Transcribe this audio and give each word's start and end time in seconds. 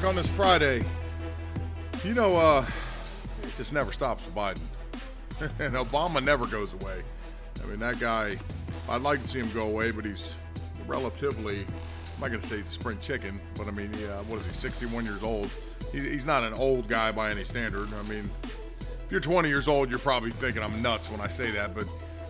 back 0.00 0.08
on 0.08 0.16
this 0.16 0.28
Friday. 0.28 0.82
You 2.04 2.14
know, 2.14 2.36
uh, 2.36 2.64
it 3.42 3.54
just 3.56 3.72
never 3.72 3.92
stops 3.92 4.24
with 4.24 4.34
Biden. 4.34 4.60
and 5.60 5.74
Obama 5.74 6.24
never 6.24 6.46
goes 6.46 6.72
away. 6.74 7.00
I 7.62 7.66
mean, 7.66 7.78
that 7.80 8.00
guy, 8.00 8.36
I'd 8.88 9.02
like 9.02 9.20
to 9.20 9.28
see 9.28 9.40
him 9.40 9.50
go 9.52 9.62
away, 9.62 9.90
but 9.90 10.04
he's 10.04 10.34
relatively, 10.86 11.60
I'm 11.60 12.20
not 12.20 12.28
going 12.28 12.40
to 12.40 12.46
say 12.46 12.56
he's 12.56 12.68
a 12.68 12.72
spring 12.72 12.98
chicken, 12.98 13.38
but 13.56 13.66
I 13.66 13.72
mean, 13.72 13.90
yeah, 14.00 14.20
what 14.22 14.38
is 14.38 14.46
he, 14.46 14.52
61 14.52 15.04
years 15.04 15.22
old? 15.22 15.50
He, 15.92 16.00
he's 16.00 16.24
not 16.24 16.44
an 16.44 16.54
old 16.54 16.88
guy 16.88 17.12
by 17.12 17.30
any 17.30 17.44
standard. 17.44 17.88
I 17.92 18.08
mean, 18.08 18.28
if 18.42 19.08
you're 19.10 19.20
20 19.20 19.48
years 19.48 19.68
old, 19.68 19.90
you're 19.90 19.98
probably 19.98 20.30
thinking 20.30 20.62
I'm 20.62 20.80
nuts 20.80 21.10
when 21.10 21.20
I 21.20 21.28
say 21.28 21.50
that, 21.50 21.74
but 21.74 21.84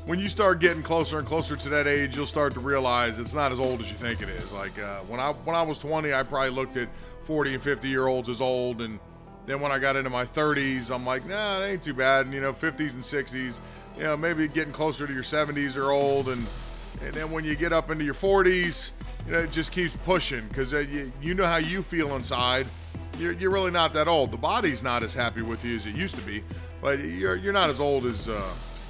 when 0.06 0.18
you 0.18 0.28
start 0.28 0.58
getting 0.58 0.82
closer 0.82 1.18
and 1.18 1.26
closer 1.26 1.54
to 1.54 1.68
that 1.68 1.86
age, 1.86 2.16
you'll 2.16 2.26
start 2.26 2.54
to 2.54 2.60
realize 2.60 3.18
it's 3.18 3.34
not 3.34 3.52
as 3.52 3.60
old 3.60 3.80
as 3.80 3.90
you 3.90 3.96
think 3.96 4.22
it 4.22 4.28
is. 4.28 4.50
Like 4.50 4.76
uh, 4.78 5.00
when 5.00 5.20
I 5.20 5.32
when 5.44 5.54
I 5.54 5.62
was 5.62 5.78
20, 5.78 6.12
I 6.12 6.22
probably 6.24 6.50
looked 6.50 6.76
at 6.76 6.88
40 7.24 7.54
and 7.54 7.62
50 7.62 7.88
year 7.88 8.06
olds 8.06 8.28
as 8.28 8.40
old, 8.40 8.80
and 8.80 8.98
then 9.46 9.60
when 9.60 9.72
I 9.72 9.78
got 9.78 9.96
into 9.96 10.10
my 10.10 10.24
30s, 10.24 10.90
I'm 10.94 11.04
like, 11.04 11.26
nah, 11.26 11.60
it 11.60 11.66
ain't 11.66 11.82
too 11.82 11.94
bad. 11.94 12.26
And 12.26 12.34
you 12.34 12.40
know, 12.40 12.52
50s 12.52 12.94
and 12.94 13.02
60s, 13.02 13.58
you 13.96 14.02
know, 14.02 14.16
maybe 14.16 14.46
getting 14.48 14.72
closer 14.72 15.06
to 15.06 15.12
your 15.12 15.22
70s 15.22 15.76
are 15.76 15.90
old, 15.90 16.28
and 16.28 16.46
and 17.02 17.14
then 17.14 17.30
when 17.30 17.44
you 17.44 17.54
get 17.54 17.72
up 17.72 17.90
into 17.90 18.04
your 18.04 18.14
40s, 18.14 18.90
you 19.26 19.32
know, 19.32 19.38
it 19.38 19.50
just 19.50 19.72
keeps 19.72 19.96
pushing 19.98 20.46
because 20.48 20.74
uh, 20.74 20.78
you, 20.78 21.10
you 21.22 21.34
know 21.34 21.46
how 21.46 21.56
you 21.56 21.82
feel 21.82 22.16
inside. 22.16 22.66
You're, 23.18 23.32
you're 23.32 23.50
really 23.50 23.70
not 23.70 23.92
that 23.94 24.08
old. 24.08 24.32
The 24.32 24.36
body's 24.36 24.82
not 24.82 25.02
as 25.02 25.14
happy 25.14 25.42
with 25.42 25.64
you 25.64 25.76
as 25.76 25.86
it 25.86 25.96
used 25.96 26.14
to 26.16 26.22
be, 26.22 26.42
but 26.80 26.98
you're 26.98 27.36
you're 27.36 27.52
not 27.52 27.70
as 27.70 27.80
old 27.80 28.04
as 28.04 28.28
uh, 28.28 28.42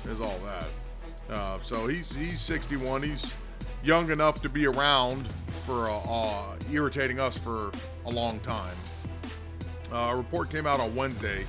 as 0.08 0.20
all 0.20 0.38
that. 0.38 0.66
Uh, 1.30 1.58
so 1.62 1.86
he's 1.86 2.12
he's 2.14 2.40
61. 2.40 3.02
He's 3.02 3.34
young 3.82 4.10
enough 4.10 4.42
to 4.42 4.48
be 4.48 4.66
around 4.66 5.26
for 5.66 5.88
uh, 5.88 6.00
uh, 6.00 6.56
irritating 6.70 7.20
us 7.20 7.38
for 7.38 7.70
a 8.06 8.10
long 8.10 8.38
time. 8.40 8.74
Uh, 9.92 10.12
a 10.12 10.16
report 10.16 10.50
came 10.50 10.66
out 10.66 10.80
on 10.80 10.94
Wednesday 10.94 11.44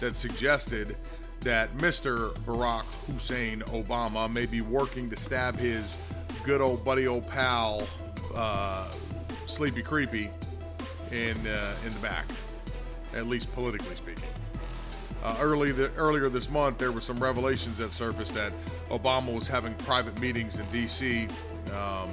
that 0.00 0.14
suggested 0.14 0.96
that 1.40 1.70
Mr. 1.76 2.34
Barack 2.40 2.84
Hussein 3.06 3.60
Obama 3.66 4.30
may 4.32 4.46
be 4.46 4.60
working 4.60 5.08
to 5.08 5.16
stab 5.16 5.56
his 5.56 5.96
good 6.44 6.60
old 6.60 6.84
buddy, 6.84 7.06
old 7.06 7.28
pal, 7.28 7.86
uh, 8.34 8.90
Sleepy 9.46 9.82
Creepy, 9.82 10.28
in 11.12 11.36
in 11.36 11.92
the 11.92 12.00
back, 12.02 12.26
at 13.14 13.26
least 13.26 13.52
politically 13.52 13.94
speaking. 13.94 14.28
Uh, 15.22 15.36
early 15.40 15.72
the, 15.72 15.90
earlier 15.96 16.28
this 16.28 16.50
month, 16.50 16.78
there 16.78 16.92
were 16.92 17.00
some 17.00 17.16
revelations 17.18 17.78
that 17.78 17.92
surfaced 17.92 18.34
that 18.34 18.52
Obama 18.90 19.34
was 19.34 19.48
having 19.48 19.74
private 19.74 20.18
meetings 20.20 20.58
in 20.58 20.66
D.C. 20.66 21.26
Um, 21.74 22.10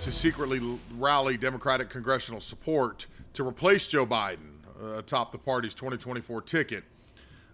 to 0.00 0.12
secretly 0.12 0.78
rally 0.96 1.36
Democratic 1.36 1.90
congressional 1.90 2.40
support 2.40 3.06
to 3.34 3.46
replace 3.46 3.86
Joe 3.86 4.06
Biden 4.06 4.60
uh, 4.80 4.98
atop 4.98 5.32
the 5.32 5.38
party's 5.38 5.74
2024 5.74 6.42
ticket. 6.42 6.84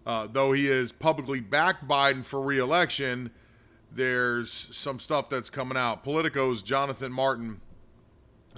Uh, 0.06 0.28
though 0.30 0.52
he 0.52 0.66
has 0.66 0.92
publicly 0.92 1.40
backed 1.40 1.88
Biden 1.88 2.24
for 2.24 2.40
reelection, 2.40 3.30
there's 3.90 4.50
some 4.70 4.98
stuff 4.98 5.30
that's 5.30 5.48
coming 5.48 5.78
out. 5.78 6.04
Politico's 6.04 6.62
Jonathan 6.62 7.10
Martin 7.12 7.60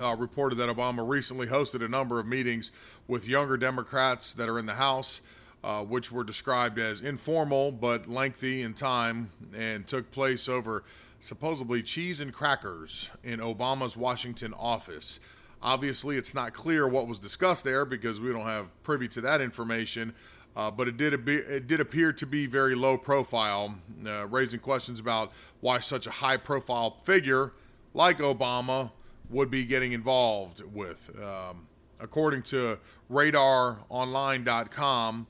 uh, 0.01 0.17
reported 0.17 0.57
that 0.57 0.69
Obama 0.69 1.09
recently 1.09 1.47
hosted 1.47 1.85
a 1.85 1.89
number 1.89 2.19
of 2.19 2.27
meetings 2.27 2.73
with 3.07 3.29
younger 3.29 3.57
Democrats 3.57 4.35
that 4.35 4.49
are 4.49 4.59
in 4.59 4.67
the 4.67 4.75
House 4.75 5.21
uh, 5.67 5.83
which 5.83 6.13
were 6.13 6.23
described 6.23 6.79
as 6.79 7.01
informal 7.01 7.73
but 7.73 8.09
lengthy 8.09 8.63
in 8.63 8.73
time 8.73 9.31
and 9.53 9.85
took 9.85 10.13
place 10.13 10.49
over 10.49 10.85
supposedly 11.21 11.83
cheese 11.83 12.21
and 12.21 12.33
crackers 12.33 13.11
in 13.23 13.41
Obama's 13.41 13.97
Washington 13.97 14.55
office. 14.55 15.21
Obviously, 15.63 16.17
it's 16.17 16.35
not 16.35 16.53
clear 16.53 16.87
what 16.87 17.09
was 17.09 17.19
discussed 17.19 17.65
there 17.65 17.85
because 17.85 18.21
we 18.21 18.33
don't 18.33 18.47
have 18.47 18.67
privy 18.83 19.09
to 19.09 19.21
that 19.23 19.41
information. 19.41 20.15
Uh, 20.55 20.71
but 20.71 20.89
it 20.89 20.97
did 20.97 21.29
it 21.29 21.67
did 21.67 21.81
appear 21.81 22.13
to 22.15 22.25
be 22.25 22.47
very 22.47 22.75
low 22.75 22.97
profile, 22.97 23.75
uh, 24.07 24.27
raising 24.29 24.59
questions 24.59 24.99
about 24.99 25.31
why 25.61 25.79
such 25.79 26.07
a 26.07 26.11
high 26.11 26.39
profile 26.39 26.99
figure 27.05 27.53
like 27.93 28.19
Obama 28.19 28.91
would 29.29 29.51
be 29.51 29.65
getting 29.65 29.93
involved 29.93 30.63
with. 30.73 31.11
Um, 31.23 31.67
according 32.01 32.43
to 32.43 32.79
RadarOnline.com, 33.11 35.27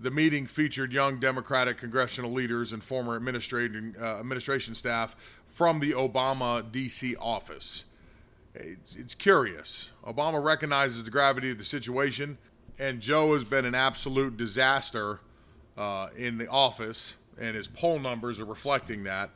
the 0.00 0.10
meeting 0.10 0.46
featured 0.46 0.92
young 0.92 1.20
Democratic 1.20 1.76
congressional 1.76 2.32
leaders 2.32 2.72
and 2.72 2.82
former 2.82 3.14
administration, 3.14 3.94
uh, 4.00 4.18
administration 4.18 4.74
staff 4.74 5.14
from 5.46 5.80
the 5.80 5.92
Obama 5.92 6.70
D.C. 6.72 7.14
office. 7.16 7.84
It's, 8.54 8.96
it's, 8.96 9.14
curious. 9.14 9.90
Obama 10.04 10.42
recognizes 10.42 11.04
the 11.04 11.10
gravity 11.10 11.50
of 11.50 11.58
the 11.58 11.64
situation, 11.64 12.38
and 12.78 13.00
Joe 13.00 13.34
has 13.34 13.44
been 13.44 13.64
an 13.64 13.74
absolute 13.74 14.36
disaster 14.36 15.20
uh, 15.76 16.08
in 16.16 16.38
the 16.38 16.48
office, 16.48 17.14
and 17.38 17.54
his 17.54 17.68
poll 17.68 17.98
numbers 17.98 18.40
are 18.40 18.46
reflecting 18.46 19.04
that. 19.04 19.30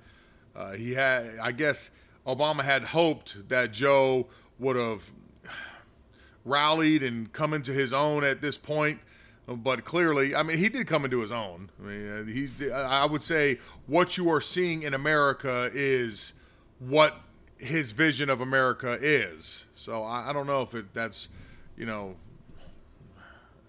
Uh, 0.56 0.72
he 0.72 0.94
had, 0.94 1.38
I 1.40 1.52
guess, 1.52 1.90
Obama 2.26 2.62
had 2.62 2.84
hoped 2.84 3.48
that 3.50 3.70
Joe 3.70 4.28
would 4.58 4.76
have 4.76 5.12
rallied 6.44 7.02
and 7.02 7.32
come 7.32 7.52
into 7.52 7.72
his 7.72 7.92
own 7.92 8.24
at 8.24 8.40
this 8.40 8.56
point 8.56 8.98
but 9.46 9.84
clearly, 9.84 10.34
I 10.34 10.42
mean, 10.42 10.58
he 10.58 10.68
did 10.68 10.86
come 10.86 11.04
into 11.04 11.20
his 11.20 11.32
own. 11.32 11.70
I 11.78 11.86
mean, 11.86 12.10
uh, 12.10 12.24
he's. 12.24 12.52
I 12.72 13.04
would 13.04 13.22
say 13.22 13.58
what 13.86 14.16
you 14.16 14.30
are 14.30 14.40
seeing 14.40 14.82
in 14.82 14.94
America 14.94 15.70
is 15.74 16.32
what 16.78 17.20
his 17.58 17.92
vision 17.92 18.30
of 18.30 18.40
America 18.40 18.98
is. 19.00 19.64
So 19.74 20.02
I, 20.02 20.30
I 20.30 20.32
don't 20.32 20.46
know 20.46 20.62
if 20.62 20.74
it, 20.74 20.92
that's, 20.94 21.28
you 21.76 21.86
know, 21.86 22.16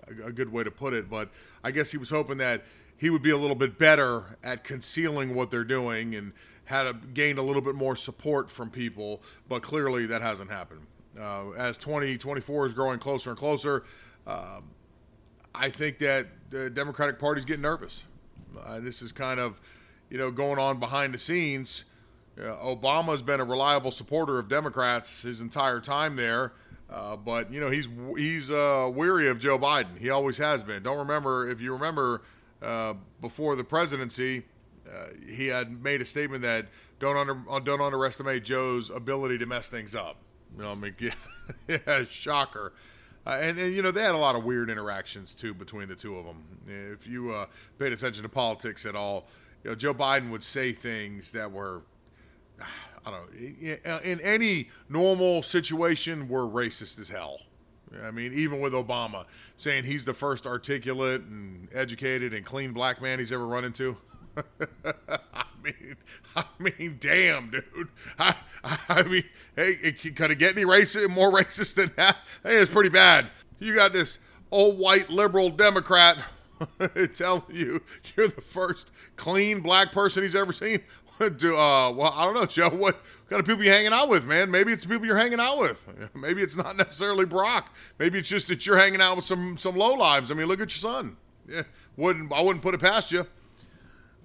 a, 0.08 0.28
a, 0.28 0.32
good 0.32 0.52
way 0.52 0.64
to 0.64 0.72
put 0.72 0.94
it, 0.94 1.10
but 1.10 1.30
I 1.64 1.72
guess 1.72 1.92
he 1.92 1.98
was 1.98 2.10
hoping 2.10 2.38
that 2.38 2.64
he 2.98 3.10
would 3.10 3.22
be 3.22 3.30
a 3.30 3.38
little 3.38 3.56
bit 3.56 3.78
better 3.78 4.38
at 4.44 4.64
concealing 4.64 5.36
what 5.36 5.52
they're 5.52 5.64
doing 5.64 6.16
and 6.16 6.34
had 6.66 6.88
a, 6.88 6.94
gained 6.94 7.38
a 7.38 7.42
little 7.42 7.62
bit 7.62 7.76
more 7.76 7.96
support 7.96 8.50
from 8.50 8.70
people. 8.70 9.22
But 9.48 9.62
clearly, 9.62 10.06
that 10.08 10.22
hasn't 10.22 10.52
happened. 10.52 10.88
Uh, 11.20 11.52
as 11.52 11.78
2024 11.78 12.66
is 12.66 12.74
growing 12.74 13.00
closer 13.00 13.30
and 13.30 13.40
closer. 13.40 13.84
Um, 14.28 14.72
I 15.58 15.70
think 15.70 16.00
that 16.00 16.28
the 16.50 16.70
Democratic 16.70 17.20
Party's 17.20 17.46
getting 17.46 17.62
nervous. 17.62 18.04
Uh, 18.64 18.80
this 18.80 19.02
is 19.02 19.12
kind 19.12 19.40
of, 19.40 19.60
you 20.10 20.18
know, 20.18 20.32
going 20.32 20.60
on 20.60 20.80
behind 20.80 21.14
the 21.14 21.18
scenes. 21.18 21.84
Uh, 22.38 22.44
Obama's 22.44 23.22
been 23.22 23.40
a 23.40 23.46
reliable 23.46 23.92
supporter 23.92 24.40
of 24.40 24.50
Democrats 24.50 25.22
his 25.22 25.40
entire 25.40 25.80
time 25.80 26.16
there, 26.18 26.52
uh, 26.90 27.16
but 27.16 27.52
you 27.52 27.62
know 27.62 27.70
he's 27.70 27.88
he's 28.18 28.52
uh, 28.52 28.90
weary 28.94 29.28
of 29.28 29.40
Joe 29.40 29.58
Biden. 29.58 29.98
He 29.98 30.10
always 30.10 30.38
has 30.38 30.62
been. 30.62 30.84
Don't 30.84 30.98
remember 30.98 31.50
if 31.50 31.62
you 31.62 31.72
remember 31.72 32.24
uh, 32.62 32.96
before 33.22 33.56
the 33.56 33.64
presidency, 33.64 34.44
uh, 34.86 35.08
he 35.34 35.48
had 35.48 35.82
made 35.82 36.02
a 36.02 36.06
statement 36.06 36.42
that 36.42 36.68
don't 37.00 37.16
under 37.16 37.36
don't 37.62 37.82
underestimate 37.82 38.44
Joe's 38.44 38.90
ability 38.90 39.38
to 39.38 39.46
mess 39.46 39.70
things 39.70 39.96
up. 39.96 40.18
You 40.58 40.64
know, 40.64 40.72
I 40.72 40.76
mean, 40.76 40.96
yeah, 41.00 41.12
yeah 41.88 42.04
shocker. 42.04 42.74
Uh, 43.26 43.40
and, 43.42 43.58
and, 43.58 43.76
you 43.76 43.82
know 43.82 43.92
they 43.92 44.04
had 44.04 44.14
a 44.14 44.18
lot 44.18 44.36
of 44.36 44.44
weird 44.44 44.70
interactions 44.70 45.34
too 45.34 45.54
between 45.54 45.88
the 45.88 45.96
two 45.96 46.18
of 46.18 46.26
them. 46.26 46.44
If 46.68 47.08
you 47.08 47.32
uh, 47.32 47.48
paid 47.80 47.92
attention 47.92 48.24
to 48.24 48.30
politics 48.30 48.86
at 48.86 48.96
all, 48.96 49.28
you 49.64 49.72
know 49.72 49.76
Joe 49.76 49.94
Biden 49.94 50.30
would 50.30 50.44
say 50.44 50.72
things 50.72 51.32
that 51.32 51.52
were, 51.52 51.82
I 53.06 53.12
don't 53.12 53.34
know, 53.34 54.00
in 54.04 54.22
any 54.22 54.70
normal 54.90 55.44
situation 55.44 56.28
were 56.28 56.48
racist 56.48 57.00
as 57.00 57.10
hell. 57.10 57.40
I 58.04 58.12
mean, 58.12 58.34
even 58.34 58.60
with 58.60 58.74
Obama 58.74 59.26
saying 59.56 59.86
he's 59.86 60.06
the 60.06 60.14
first 60.14 60.46
articulate 60.46 61.22
and 61.22 61.70
educated 61.74 62.34
and 62.34 62.46
clean 62.46 62.74
black 62.74 63.02
man 63.02 63.20
he's 63.20 63.32
ever 63.32 63.48
run 63.48 63.64
into. 63.64 63.98
I 65.66 65.72
mean, 65.72 65.96
I 66.36 66.46
mean, 66.60 66.98
damn, 67.00 67.50
dude. 67.50 67.90
I, 68.20 68.36
I 68.90 69.04
mean, 69.04 69.24
hey, 69.56 69.92
could 69.94 70.32
it 70.32 70.40
get 70.40 70.56
any 70.56 70.66
racist, 70.66 71.10
more 71.10 71.32
racist 71.32 71.76
than 71.76 71.92
that? 71.96 72.18
Hey, 72.44 72.58
it's 72.58 72.72
pretty 72.72 72.90
bad. 72.90 73.28
You 73.60 73.76
got 73.76 73.94
this 73.94 74.20
old 74.52 74.78
white 74.78 75.10
liberal 75.10 75.50
Democrat 75.50 76.18
telling 77.14 77.44
you 77.50 77.82
you're 78.16 78.28
the 78.28 78.42
first 78.42 78.92
clean 79.16 79.62
black 79.62 79.92
person 79.92 80.24
he's 80.24 80.36
ever 80.36 80.54
seen. 80.54 80.82
Do, 81.38 81.56
uh, 81.56 81.92
well, 81.92 82.14
I 82.14 82.26
don't 82.26 82.34
know, 82.34 82.46
Joe. 82.46 82.70
What 82.70 83.02
kind 83.30 83.40
of 83.40 83.46
people 83.46 83.64
you 83.64 83.72
hanging 83.72 83.94
out 83.94 84.10
with, 84.10 84.26
man? 84.26 84.52
Maybe 84.52 84.74
it's 84.74 84.86
people 84.86 85.06
you're 85.06 85.18
hanging 85.18 85.40
out 85.40 85.60
with. 85.60 85.88
Maybe 86.14 86.42
it's 86.42 86.58
not 86.58 86.76
necessarily 86.76 87.24
Brock. 87.24 87.74
Maybe 88.00 88.20
it's 88.20 88.28
just 88.28 88.50
that 88.50 88.66
you're 88.66 88.78
hanging 88.78 89.00
out 89.00 89.16
with 89.16 89.26
some 89.26 89.58
some 89.58 89.78
low 89.78 89.94
lives. 89.94 90.30
I 90.30 90.34
mean, 90.34 90.48
look 90.48 90.60
at 90.60 90.76
your 90.76 90.92
son. 90.92 91.16
Yeah, 91.48 91.64
wouldn't 91.96 92.34
I 92.34 92.42
wouldn't 92.42 92.62
put 92.62 92.74
it 92.74 92.82
past 92.82 93.14
you. 93.14 93.26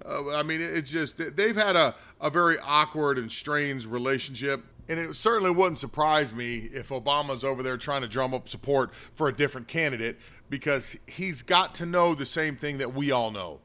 Uh, 0.05 0.35
I 0.35 0.43
mean, 0.43 0.61
it's 0.61 0.91
just 0.91 1.37
they've 1.37 1.56
had 1.56 1.76
a, 1.76 1.94
a 2.20 2.31
very 2.31 2.58
awkward 2.58 3.19
and 3.19 3.31
strange 3.31 3.87
relationship. 3.87 4.64
And 4.88 4.99
it 4.99 5.14
certainly 5.14 5.52
wouldn't 5.52 5.79
surprise 5.79 6.35
me 6.35 6.69
if 6.73 6.88
Obama's 6.88 7.44
over 7.44 7.62
there 7.62 7.76
trying 7.76 8.02
to 8.02 8.08
drum 8.08 8.35
up 8.35 8.49
support 8.49 8.91
for 9.12 9.29
a 9.29 9.32
different 9.32 9.69
candidate 9.69 10.19
because 10.49 10.97
he's 11.06 11.43
got 11.43 11.76
to 11.76 11.87
know 11.87 12.14
the 12.14 12.26
same 12.26 12.56
thing 12.56 12.79
that 12.79 12.93
we 12.93 13.12
all 13.12 13.31
know. 13.31 13.61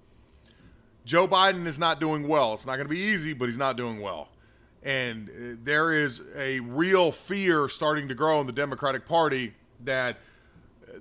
Joe 1.04 1.28
Biden 1.28 1.66
is 1.66 1.80
not 1.80 2.00
doing 2.00 2.28
well. 2.28 2.54
It's 2.54 2.68
not 2.68 2.76
going 2.76 2.88
to 2.88 2.94
be 2.94 3.00
easy, 3.00 3.34
but 3.34 3.48
he's 3.48 3.58
not 3.58 3.76
doing 3.76 4.02
well. 4.02 4.30
And 4.84 5.30
uh, 5.30 5.58
there 5.64 5.94
is 5.94 6.22
a 6.36 6.60
real 6.60 7.12
fear 7.12 7.68
starting 7.70 8.08
to 8.08 8.14
grow 8.14 8.40
in 8.40 8.46
the 8.46 8.54
Democratic 8.54 9.08
Party 9.08 9.54
that 9.84 10.18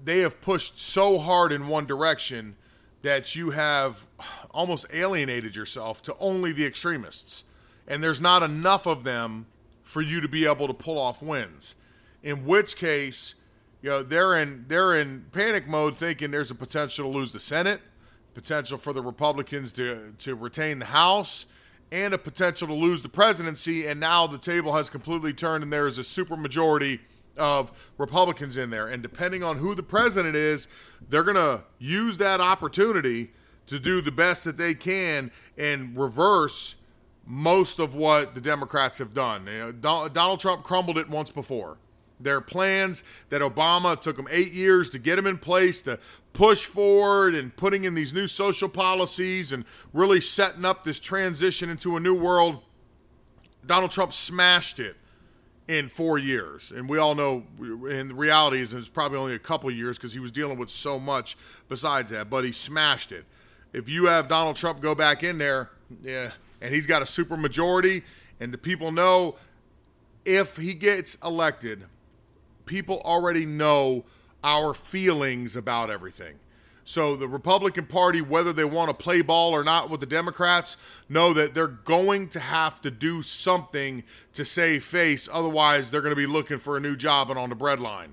they 0.03 0.21
have 0.21 0.41
pushed 0.41 0.79
so 0.79 1.19
hard 1.19 1.53
in 1.53 1.69
one 1.69 1.85
direction 1.87 2.57
that 3.05 3.37
you 3.37 3.51
have 3.51 4.07
almost 4.51 4.87
alienated 4.91 5.55
yourself 5.55 6.03
to 6.03 6.17
only 6.19 6.53
the 6.53 6.65
extremists. 6.65 7.45
And 7.87 8.03
there's 8.03 8.21
not 8.21 8.43
enough 8.43 8.87
of 8.87 9.05
them 9.05 9.45
for 9.83 10.01
you 10.01 10.23
to 10.23 10.29
be 10.29 10.47
able 10.47 10.67
to 10.69 10.73
pull 10.73 10.99
off 10.99 11.23
wins. 11.23 11.75
In 12.23 12.47
which 12.47 12.77
case, 12.77 13.35
you 13.83 13.91
know, 13.91 14.03
they're 14.03 14.35
in 14.41 14.65
they're 14.69 14.99
in 14.99 15.27
panic 15.33 15.69
mode 15.69 15.99
thinking 15.99 16.31
there's 16.31 16.51
a 16.51 16.55
potential 16.55 17.05
to 17.05 17.19
lose 17.19 17.33
the 17.33 17.39
Senate, 17.39 17.83
potential 18.33 18.79
for 18.79 18.95
the 18.95 19.03
Republicans 19.03 19.71
to 19.73 20.15
to 20.21 20.35
retain 20.35 20.79
the 20.79 20.87
House, 20.87 21.45
and 21.93 22.15
a 22.15 22.19
potential 22.19 22.67
to 22.69 22.75
lose 22.75 23.03
the 23.03 23.11
presidency. 23.11 23.87
And 23.87 24.01
now 24.01 24.27
the 24.27 24.39
table 24.39 24.73
has 24.73 24.89
completely 24.89 25.35
turned 25.35 25.63
and 25.63 25.71
there 25.71 25.87
is 25.87 25.99
a 25.99 26.01
supermajority 26.01 27.01
of 27.37 27.73
Republicans 27.99 28.57
in 28.57 28.71
there. 28.71 28.89
And 28.89 29.03
depending 29.03 29.43
on 29.43 29.59
who 29.59 29.75
the 29.75 29.83
president 29.83 30.37
is, 30.37 30.69
they're 31.09 31.25
going 31.25 31.37
to 31.37 31.65
use 31.79 32.17
that 32.19 32.41
opportunity 32.41 33.33
to 33.67 33.79
do 33.79 34.01
the 34.01 34.13
best 34.13 34.45
that 34.45 34.57
they 34.57 34.75
can 34.75 35.31
and 35.57 35.97
reverse 35.97 36.77
most 37.27 37.79
of 37.79 37.95
what 37.95 38.35
the 38.35 38.41
Democrats 38.41 38.99
have 38.99 39.15
done. 39.15 39.47
You 39.47 39.75
know, 39.81 40.09
Donald 40.09 40.41
Trump 40.41 40.63
crumbled 40.63 40.99
it 40.99 41.09
once 41.09 41.31
before. 41.31 41.79
Their 42.21 42.41
plans 42.41 43.03
that 43.31 43.41
Obama 43.41 44.01
took 44.01 44.17
them 44.17 44.29
eight 44.31 44.53
years 44.53 44.91
to 44.91 44.99
get 44.99 45.17
them 45.17 45.27
in 45.27 45.39
place 45.39 45.83
to 45.83 45.99
push 46.33 46.65
forward 46.65 47.35
and 47.35 47.57
putting 47.57 47.85
in 47.85 47.95
these 47.95 48.13
new 48.13 48.27
social 48.27 48.69
policies 48.69 49.53
and 49.53 49.65
really 49.93 50.21
setting 50.21 50.65
up 50.65 50.85
this 50.85 51.01
transition 51.01 51.71
into 51.71 51.97
a 51.97 52.01
new 52.01 52.15
world. 52.15 52.63
Donald 53.67 53.91
Trump 53.91 54.13
smashed 54.13 54.79
it 54.79 54.97
in 55.67 55.89
four 55.89 56.19
years. 56.19 56.71
And 56.71 56.89
we 56.89 56.99
all 56.99 57.15
know, 57.15 57.45
and 57.59 58.11
the 58.11 58.15
reality 58.15 58.61
is, 58.61 58.73
it's 58.75 58.89
probably 58.89 59.19
only 59.19 59.35
a 59.35 59.39
couple 59.39 59.71
years 59.71 59.97
because 59.97 60.13
he 60.13 60.21
was 60.21 60.31
dealing 60.31 60.59
with 60.59 60.71
so 60.71 60.99
much 60.99 61.37
besides 61.69 62.11
that, 62.11 62.29
but 62.29 62.45
he 62.45 62.53
smashed 62.53 63.13
it. 63.13 63.25
If 63.73 63.89
you 63.89 64.07
have 64.07 64.29
Donald 64.29 64.57
Trump 64.57 64.81
go 64.81 64.95
back 64.95 65.23
in 65.23 65.39
there, 65.39 65.71
yeah, 66.03 66.31
and 66.61 66.75
he's 66.75 66.87
got 66.87 67.03
a 67.03 67.07
super 67.07 67.37
majority, 67.37 68.03
and 68.41 68.53
the 68.53 68.59
people 68.59 68.93
know 68.93 69.37
if 70.25 70.57
he 70.57 70.75
gets 70.75 71.17
elected, 71.25 71.85
people 72.67 73.01
already 73.05 73.47
know 73.47 74.05
our 74.43 74.75
feelings 74.75 75.57
about 75.57 75.91
everything. 75.91 76.35
So 76.85 77.17
the 77.17 77.29
Republican 77.29 77.87
Party, 77.87 78.21
whether 78.21 78.53
they 78.53 78.65
want 78.65 78.91
to 78.91 78.95
play 78.95 79.23
ball 79.23 79.53
or 79.53 79.65
not 79.65 79.89
with 79.89 80.01
the 80.01 80.07
Democrats, 80.07 80.77
know 81.09 81.33
that 81.33 81.55
they're 81.55 81.67
going 81.67 82.29
to 82.29 82.41
have 82.41 82.83
to 82.83 82.91
do 82.91 83.23
something 83.23 84.05
to 84.35 84.45
save 84.45 84.85
face. 84.85 85.29
Otherwise, 85.33 85.91
they're 85.91 86.03
going 86.03 86.11
to 86.11 86.17
be 86.17 86.27
looking 86.27 86.59
for 86.59 86.77
a 86.77 86.81
new 86.81 86.95
job 86.95 87.31
and 87.31 87.39
on 87.39 87.49
the 87.49 87.57
breadline. 87.57 88.09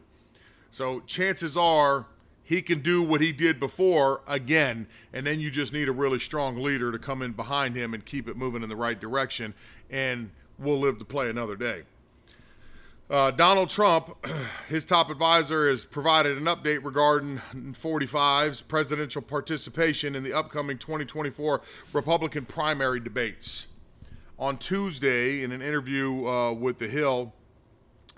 So 0.72 1.02
chances 1.02 1.58
are 1.58 2.06
he 2.44 2.62
can 2.62 2.82
do 2.82 3.04
what 3.04 3.20
he 3.20 3.34
did 3.34 3.60
before 3.60 4.22
again, 4.26 4.88
and 5.12 5.28
then 5.28 5.42
you 5.42 5.52
just 5.52 5.74
need 5.74 5.90
a 5.90 5.94
really 5.94 6.20
strong 6.20 6.56
leader 6.58 6.92
to 6.92 7.00
come 7.00 7.22
in 7.22 7.34
behind 7.34 7.76
him 7.76 7.94
and 7.94 8.06
keep 8.06 8.30
it 8.30 8.38
moving 8.38 8.64
in 8.64 8.70
the 8.70 8.76
right 8.76 9.00
direction, 9.00 9.54
and 9.90 10.32
we'll 10.58 10.80
live 10.80 10.98
to 11.00 11.06
play 11.06 11.30
another 11.30 11.58
day. 11.58 11.84
Uh, 13.12 13.30
Donald 13.30 13.68
Trump, 13.68 14.26
his 14.70 14.86
top 14.86 15.10
advisor, 15.10 15.70
has 15.70 15.84
provided 15.84 16.38
an 16.38 16.46
update 16.46 16.86
regarding 16.86 17.42
45's 17.54 18.62
presidential 18.62 19.22
participation 19.22 20.16
in 20.16 20.24
the 20.24 20.32
upcoming 20.32 20.78
2024 20.78 21.60
Republican 21.92 22.46
primary 22.46 23.02
debates. 23.02 23.68
On 24.40 24.58
Tuesday, 24.58 25.44
in 25.44 25.52
an 25.52 25.62
interview 25.62 26.26
uh, 26.26 26.54
with 26.54 26.78
The 26.78 26.88
Hill, 26.88 27.34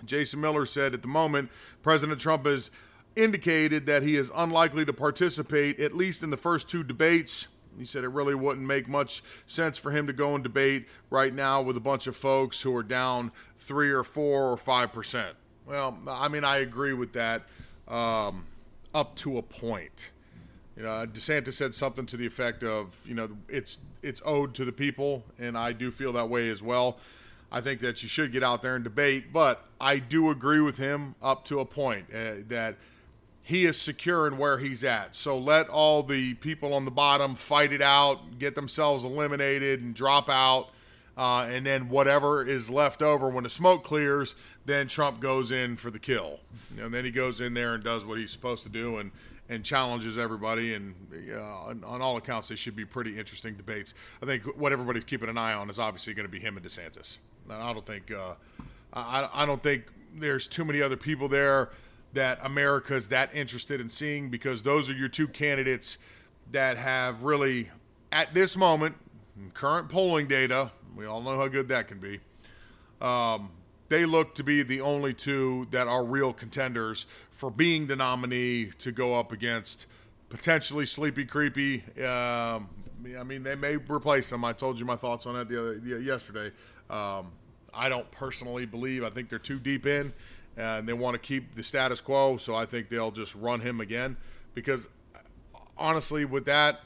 Jason 0.05 0.39
Miller 0.39 0.63
said 0.63 0.93
at 0.93 1.01
the 1.01 1.07
moment, 1.07 1.49
President 1.81 2.21
Trump 2.21 2.45
has 2.45 2.69
indicated 3.15 3.87
that 3.87 4.03
he 4.03 4.15
is 4.15 4.31
unlikely 4.35 4.85
to 4.85 4.93
participate, 4.93 5.79
at 5.79 5.95
least 5.95 6.21
in 6.21 6.29
the 6.29 6.37
first 6.37 6.69
two 6.69 6.83
debates. 6.83 7.47
He 7.77 7.85
said 7.85 8.03
it 8.03 8.09
really 8.09 8.35
wouldn't 8.35 8.65
make 8.65 8.87
much 8.87 9.23
sense 9.45 9.77
for 9.77 9.91
him 9.91 10.07
to 10.07 10.13
go 10.13 10.35
and 10.35 10.43
debate 10.43 10.87
right 11.09 11.33
now 11.33 11.61
with 11.61 11.77
a 11.77 11.81
bunch 11.81 12.07
of 12.07 12.15
folks 12.15 12.61
who 12.61 12.75
are 12.75 12.83
down 12.83 13.31
three 13.57 13.91
or 13.91 14.03
four 14.03 14.51
or 14.51 14.57
five 14.57 14.91
percent. 14.91 15.35
Well, 15.65 15.97
I 16.07 16.27
mean, 16.27 16.43
I 16.43 16.57
agree 16.57 16.93
with 16.93 17.13
that 17.13 17.43
um, 17.87 18.45
up 18.93 19.15
to 19.17 19.37
a 19.37 19.41
point. 19.41 20.11
You 20.75 20.83
know, 20.83 21.05
DeSantis 21.05 21.53
said 21.53 21.75
something 21.75 22.05
to 22.07 22.17
the 22.17 22.25
effect 22.25 22.63
of, 22.63 22.99
you 23.05 23.13
know, 23.13 23.29
it's 23.47 23.79
it's 24.01 24.21
owed 24.25 24.53
to 24.55 24.65
the 24.65 24.71
people, 24.71 25.23
and 25.39 25.57
I 25.57 25.71
do 25.71 25.91
feel 25.91 26.11
that 26.13 26.29
way 26.29 26.49
as 26.49 26.63
well. 26.63 26.97
I 27.51 27.61
think 27.61 27.81
that 27.81 28.01
you 28.01 28.09
should 28.09 28.31
get 28.31 28.41
out 28.43 28.63
there 28.63 28.75
and 28.75 28.83
debate, 28.83 29.31
but 29.31 29.65
I 29.79 29.99
do 29.99 30.31
agree 30.31 30.59
with 30.59 30.77
him 30.77 31.13
up 31.21 31.45
to 31.45 31.59
a 31.59 31.65
point 31.65 32.07
uh, 32.11 32.41
that 32.47 32.77
he 33.43 33.65
is 33.65 33.79
secure 33.79 34.25
in 34.25 34.37
where 34.37 34.57
he's 34.57 34.83
at. 34.83 35.15
So 35.15 35.37
let 35.37 35.67
all 35.69 36.01
the 36.01 36.33
people 36.35 36.73
on 36.73 36.85
the 36.85 36.91
bottom 36.91 37.35
fight 37.35 37.73
it 37.73 37.81
out, 37.81 38.39
get 38.39 38.55
themselves 38.55 39.03
eliminated, 39.03 39.81
and 39.81 39.93
drop 39.93 40.29
out 40.29 40.69
uh, 41.15 41.47
and 41.49 41.65
then 41.65 41.89
whatever 41.89 42.45
is 42.45 42.71
left 42.71 43.01
over 43.01 43.29
when 43.29 43.43
the 43.43 43.49
smoke 43.49 43.83
clears, 43.83 44.35
then 44.65 44.87
Trump 44.87 45.19
goes 45.19 45.51
in 45.51 45.75
for 45.75 45.91
the 45.91 45.99
kill. 45.99 46.39
and 46.79 46.93
then 46.93 47.05
he 47.05 47.11
goes 47.11 47.39
in 47.39 47.53
there 47.53 47.75
and 47.75 47.83
does 47.83 48.05
what 48.05 48.17
he's 48.17 48.31
supposed 48.31 48.63
to 48.63 48.69
do 48.69 48.97
and 48.97 49.11
and 49.49 49.65
challenges 49.65 50.17
everybody. 50.17 50.73
And 50.73 50.95
uh, 51.29 51.65
on, 51.65 51.83
on, 51.83 52.01
all 52.01 52.15
accounts, 52.15 52.47
they 52.47 52.55
should 52.55 52.77
be 52.77 52.85
pretty 52.85 53.19
interesting 53.19 53.55
debates. 53.55 53.93
I 54.21 54.25
think 54.25 54.43
what 54.57 54.71
everybody's 54.71 55.03
keeping 55.03 55.27
an 55.27 55.37
eye 55.37 55.53
on 55.53 55.69
is 55.69 55.79
obviously 55.79 56.13
going 56.13 56.25
to 56.25 56.31
be 56.31 56.39
him 56.39 56.55
and 56.55 56.65
DeSantis. 56.65 57.17
I 57.49 57.73
don't 57.73 57.85
think 57.85 58.09
uh, 58.09 58.35
I, 58.93 59.29
I 59.33 59.45
don't 59.45 59.61
think 59.61 59.83
there's 60.15 60.47
too 60.47 60.63
many 60.63 60.81
other 60.81 60.95
people 60.95 61.27
there 61.27 61.71
that 62.13 62.39
America's 62.43 63.09
that 63.09 63.35
interested 63.35 63.81
in 63.81 63.89
seeing 63.89 64.29
because 64.29 64.61
those 64.61 64.89
are 64.89 64.93
your 64.93 65.07
two 65.07 65.27
candidates 65.27 65.97
that 66.51 66.77
have 66.77 67.23
really 67.23 67.69
at 68.11 68.33
this 68.33 68.55
moment 68.55 68.95
current 69.53 69.89
polling 69.89 70.27
data 70.27 70.71
we 70.95 71.05
all 71.05 71.21
know 71.21 71.37
how 71.37 71.47
good 71.47 71.67
that 71.69 71.87
can 71.87 71.99
be. 71.99 72.19
Um, 73.01 73.51
they 73.89 74.05
look 74.05 74.35
to 74.35 74.43
be 74.43 74.63
the 74.63 74.81
only 74.81 75.13
two 75.13 75.67
that 75.71 75.87
are 75.87 76.03
real 76.03 76.33
contenders 76.33 77.05
for 77.31 77.51
being 77.51 77.87
the 77.87 77.95
nominee 77.95 78.71
to 78.79 78.91
go 78.91 79.15
up 79.15 79.31
against 79.31 79.87
potentially 80.29 80.85
Sleepy 80.85 81.25
Creepy. 81.25 81.83
Um, 82.03 82.69
I 83.17 83.23
mean, 83.23 83.43
they 83.43 83.55
may 83.55 83.75
replace 83.75 84.29
them. 84.29 84.45
I 84.45 84.53
told 84.53 84.79
you 84.79 84.85
my 84.85 84.95
thoughts 84.95 85.25
on 85.25 85.35
that 85.35 85.49
the 85.49 85.59
other, 85.59 85.79
the, 85.79 86.01
yesterday. 86.01 86.51
Um, 86.89 87.31
I 87.73 87.89
don't 87.89 88.09
personally 88.11 88.65
believe. 88.65 89.03
I 89.03 89.09
think 89.09 89.29
they're 89.29 89.39
too 89.39 89.59
deep 89.59 89.85
in, 89.85 90.13
and 90.57 90.87
they 90.87 90.93
want 90.93 91.15
to 91.15 91.19
keep 91.19 91.55
the 91.55 91.63
status 91.63 92.01
quo. 92.01 92.37
So 92.37 92.55
I 92.55 92.65
think 92.65 92.89
they'll 92.89 93.11
just 93.11 93.35
run 93.35 93.59
him 93.59 93.81
again. 93.81 94.17
Because 94.53 94.87
honestly, 95.77 96.25
with 96.25 96.45
that, 96.45 96.81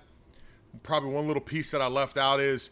probably 0.84 1.10
one 1.10 1.28
little 1.28 1.42
piece 1.42 1.72
that 1.72 1.82
I 1.82 1.88
left 1.88 2.18
out 2.18 2.40
is 2.40 2.70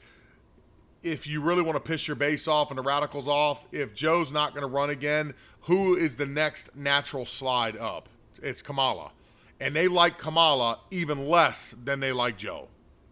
if 1.03 1.27
you 1.27 1.41
really 1.41 1.61
want 1.61 1.75
to 1.75 1.79
piss 1.79 2.07
your 2.07 2.15
base 2.15 2.47
off 2.47 2.71
and 2.71 2.79
the 2.79 2.83
radicals 2.83 3.27
off, 3.27 3.67
if 3.71 3.93
Joe's 3.93 4.31
not 4.31 4.53
going 4.53 4.63
to 4.63 4.67
run 4.67 4.89
again, 4.89 5.33
who 5.61 5.95
is 5.95 6.15
the 6.15 6.25
next 6.25 6.75
natural 6.75 7.25
slide 7.25 7.77
up? 7.77 8.09
It's 8.41 8.61
Kamala. 8.61 9.11
And 9.59 9.75
they 9.75 9.87
like 9.87 10.17
Kamala 10.17 10.79
even 10.91 11.27
less 11.27 11.75
than 11.83 11.99
they 11.99 12.11
like 12.11 12.37
Joe. 12.37 12.67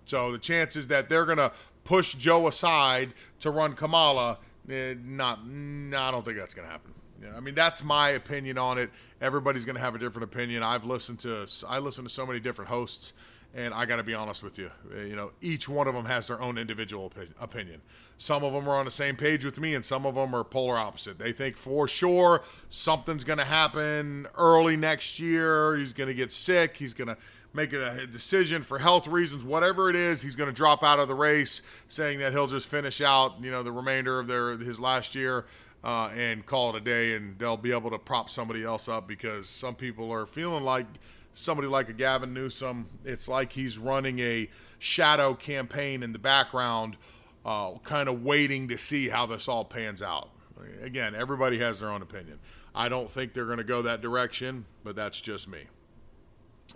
So 0.05 0.31
the 0.31 0.39
chances 0.39 0.87
that 0.87 1.09
they're 1.09 1.25
going 1.25 1.37
to 1.37 1.51
push 1.83 2.15
Joe 2.15 2.47
aside 2.47 3.13
to 3.39 3.51
run 3.51 3.73
Kamala, 3.73 4.39
eh, 4.69 4.95
not, 5.03 5.47
no, 5.47 6.01
I 6.01 6.11
don't 6.11 6.25
think 6.25 6.37
that's 6.37 6.53
going 6.53 6.67
to 6.67 6.71
happen. 6.71 6.93
Yeah, 7.23 7.37
I 7.37 7.39
mean, 7.39 7.55
that's 7.55 7.83
my 7.83 8.09
opinion 8.09 8.57
on 8.57 8.77
it. 8.77 8.89
Everybody's 9.21 9.65
going 9.65 9.75
to 9.75 9.81
have 9.81 9.95
a 9.95 9.99
different 9.99 10.25
opinion. 10.25 10.61
I've 10.61 10.83
listened 10.83 11.19
to, 11.19 11.47
I 11.67 11.79
listen 11.79 12.03
to 12.03 12.09
so 12.09 12.25
many 12.25 12.39
different 12.39 12.69
hosts 12.69 13.13
and 13.53 13.73
I 13.73 13.85
got 13.85 13.97
to 13.97 14.03
be 14.03 14.13
honest 14.13 14.41
with 14.41 14.57
you, 14.57 14.71
uh, 14.91 15.01
you 15.01 15.15
know, 15.15 15.31
each 15.41 15.69
one 15.69 15.87
of 15.87 15.93
them 15.93 16.05
has 16.05 16.27
their 16.27 16.41
own 16.41 16.57
individual 16.57 17.11
opinion. 17.39 17.81
Some 18.17 18.43
of 18.43 18.53
them 18.53 18.67
are 18.67 18.75
on 18.75 18.85
the 18.85 18.91
same 18.91 19.15
page 19.15 19.45
with 19.45 19.59
me, 19.59 19.75
and 19.75 19.83
some 19.83 20.05
of 20.05 20.15
them 20.15 20.33
are 20.33 20.43
polar 20.43 20.77
opposite. 20.77 21.19
They 21.19 21.31
think 21.31 21.57
for 21.57 21.87
sure 21.87 22.43
something's 22.69 23.23
going 23.23 23.39
to 23.39 23.45
happen 23.45 24.27
early 24.35 24.75
next 24.75 25.19
year. 25.19 25.75
He's 25.77 25.93
going 25.93 26.07
to 26.07 26.13
get 26.13 26.31
sick. 26.31 26.77
He's 26.77 26.93
going 26.93 27.09
to 27.09 27.17
make 27.53 27.73
a 27.73 28.07
decision 28.07 28.63
for 28.63 28.79
health 28.79 29.07
reasons, 29.07 29.43
whatever 29.43 29.89
it 29.89 29.95
is. 29.95 30.21
He's 30.21 30.35
going 30.35 30.49
to 30.49 30.55
drop 30.55 30.83
out 30.83 30.99
of 30.99 31.07
the 31.07 31.15
race, 31.15 31.61
saying 31.87 32.19
that 32.19 32.31
he'll 32.31 32.47
just 32.47 32.67
finish 32.67 33.01
out, 33.01 33.35
you 33.43 33.51
know, 33.51 33.61
the 33.61 33.71
remainder 33.71 34.19
of 34.19 34.27
their 34.27 34.57
his 34.57 34.79
last 34.79 35.13
year. 35.13 35.45
Uh, 35.83 36.09
and 36.15 36.45
call 36.45 36.73
it 36.73 36.77
a 36.77 36.79
day, 36.79 37.13
and 37.13 37.37
they'll 37.37 37.57
be 37.57 37.73
able 37.73 37.89
to 37.89 37.99
prop 37.99 38.29
somebody 38.29 38.63
else 38.63 38.87
up 38.87 39.05
because 39.05 39.49
some 39.49 39.75
people 39.75 40.13
are 40.13 40.25
feeling 40.25 40.63
like 40.63 40.85
somebody 41.33 41.67
like 41.67 41.89
a 41.89 41.93
Gavin 41.93 42.33
Newsom, 42.33 42.87
it's 43.03 43.27
like 43.27 43.51
he's 43.51 43.77
running 43.77 44.19
a 44.19 44.49
shadow 44.79 45.33
campaign 45.33 46.03
in 46.03 46.13
the 46.13 46.19
background, 46.19 46.97
uh, 47.45 47.73
kind 47.83 48.07
of 48.07 48.23
waiting 48.23 48.67
to 48.69 48.77
see 48.77 49.09
how 49.09 49.25
this 49.25 49.47
all 49.47 49.65
pans 49.65 50.01
out. 50.01 50.29
Again, 50.81 51.15
everybody 51.15 51.59
has 51.59 51.79
their 51.79 51.89
own 51.89 52.01
opinion. 52.01 52.39
I 52.75 52.89
don't 52.89 53.09
think 53.09 53.33
they're 53.33 53.45
going 53.45 53.57
to 53.57 53.63
go 53.63 53.81
that 53.81 54.01
direction, 54.01 54.65
but 54.83 54.95
that's 54.95 55.19
just 55.19 55.47
me. 55.47 55.65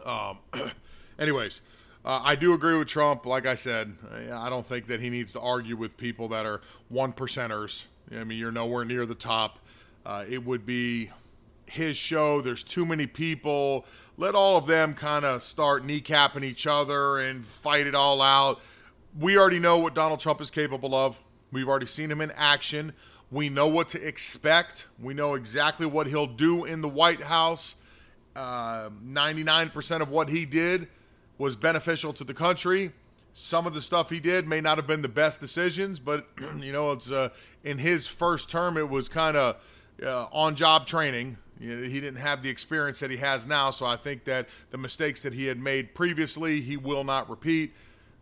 Um, 0.06 0.40
anyways, 1.20 1.62
uh, 2.04 2.22
I 2.24 2.36
do 2.36 2.54
agree 2.54 2.78
with 2.78 2.88
Trump. 2.88 3.26
Like 3.26 3.46
I 3.46 3.56
said, 3.56 3.96
I 4.32 4.50
don't 4.50 4.66
think 4.66 4.88
that 4.88 5.02
he 5.02 5.10
needs 5.10 5.34
to 5.34 5.40
argue 5.40 5.76
with 5.76 5.98
people 5.98 6.28
that 6.30 6.46
are 6.46 6.62
one 6.90 7.14
percenters. 7.14 7.86
I 8.16 8.24
mean, 8.24 8.38
you're 8.38 8.52
nowhere 8.52 8.86
near 8.86 9.06
the 9.06 9.16
top. 9.16 9.60
Uh, 10.06 10.24
it 10.30 10.46
would 10.46 10.66
be 10.66 11.10
his 11.66 11.98
show. 11.98 12.42
There's 12.42 12.64
too 12.64 12.86
many 12.86 13.08
people. 13.08 13.86
Let 14.18 14.36
all 14.36 14.58
of 14.58 14.66
them 14.66 14.94
kind 14.94 15.26
of 15.26 15.44
start 15.44 15.86
kneecapping 15.86 16.44
each 16.44 16.66
other 16.66 17.20
and 17.20 17.46
fight 17.46 17.86
it 17.86 17.96
all 17.96 18.22
out. 18.22 18.62
We 19.20 19.38
already 19.38 19.60
know 19.60 19.78
what 19.78 19.94
Donald 19.94 20.20
Trump 20.20 20.42
is 20.42 20.50
capable 20.50 20.96
of. 20.96 21.22
We've 21.52 21.68
already 21.68 21.86
seen 21.86 22.10
him 22.10 22.22
in 22.22 22.32
action. 22.32 22.94
We 23.30 23.50
know 23.50 23.68
what 23.68 23.90
to 23.90 24.08
expect. 24.08 24.88
We 25.02 25.14
know 25.14 25.34
exactly 25.34 25.86
what 25.86 26.08
he'll 26.08 26.28
do 26.28 26.66
in 26.66 26.82
the 26.82 26.88
White 26.88 27.22
House. 27.22 27.76
Uh, 28.36 28.90
99% 29.06 30.02
of 30.02 30.10
what 30.10 30.30
he 30.30 30.46
did 30.46 30.88
was 31.38 31.56
beneficial 31.56 32.14
to 32.14 32.24
the 32.24 32.34
country. 32.34 32.94
Some 33.39 33.67
of 33.67 33.75
the 33.75 33.84
stuff 33.84 34.10
he 34.10 34.20
did 34.20 34.48
may 34.48 34.62
not 34.62 34.79
have 34.79 34.88
been 34.88 35.03
the 35.03 35.08
best 35.08 35.39
decisions, 35.39 36.00
but 36.00 36.27
you 36.60 36.72
know, 36.72 36.91
it's 36.91 37.12
uh, 37.12 37.29
in 37.63 37.77
his 37.77 38.08
first 38.08 38.50
term, 38.50 38.77
it 38.77 38.89
was 38.89 39.08
kind 39.08 39.38
of 39.38 39.58
uh, 40.03 40.25
on-job 40.32 40.88
training. 40.88 41.38
You 41.60 41.75
know, 41.75 41.84
he 41.84 42.01
didn't 42.01 42.20
have 42.20 42.41
the 42.41 42.50
experience 42.50 43.00
that 43.00 43.12
he 43.12 43.17
has 43.17 43.46
now, 43.46 43.70
so 43.70 43.86
I 43.86 43.96
think 43.96 44.24
that 44.24 44.48
the 44.72 44.79
mistakes 44.79 45.22
that 45.22 45.34
he 45.34 45.46
had 45.46 45.60
made 45.60 45.94
previously, 45.94 46.62
he 46.62 46.77
will 46.77 47.03
not 47.03 47.29
repeat. 47.29 47.75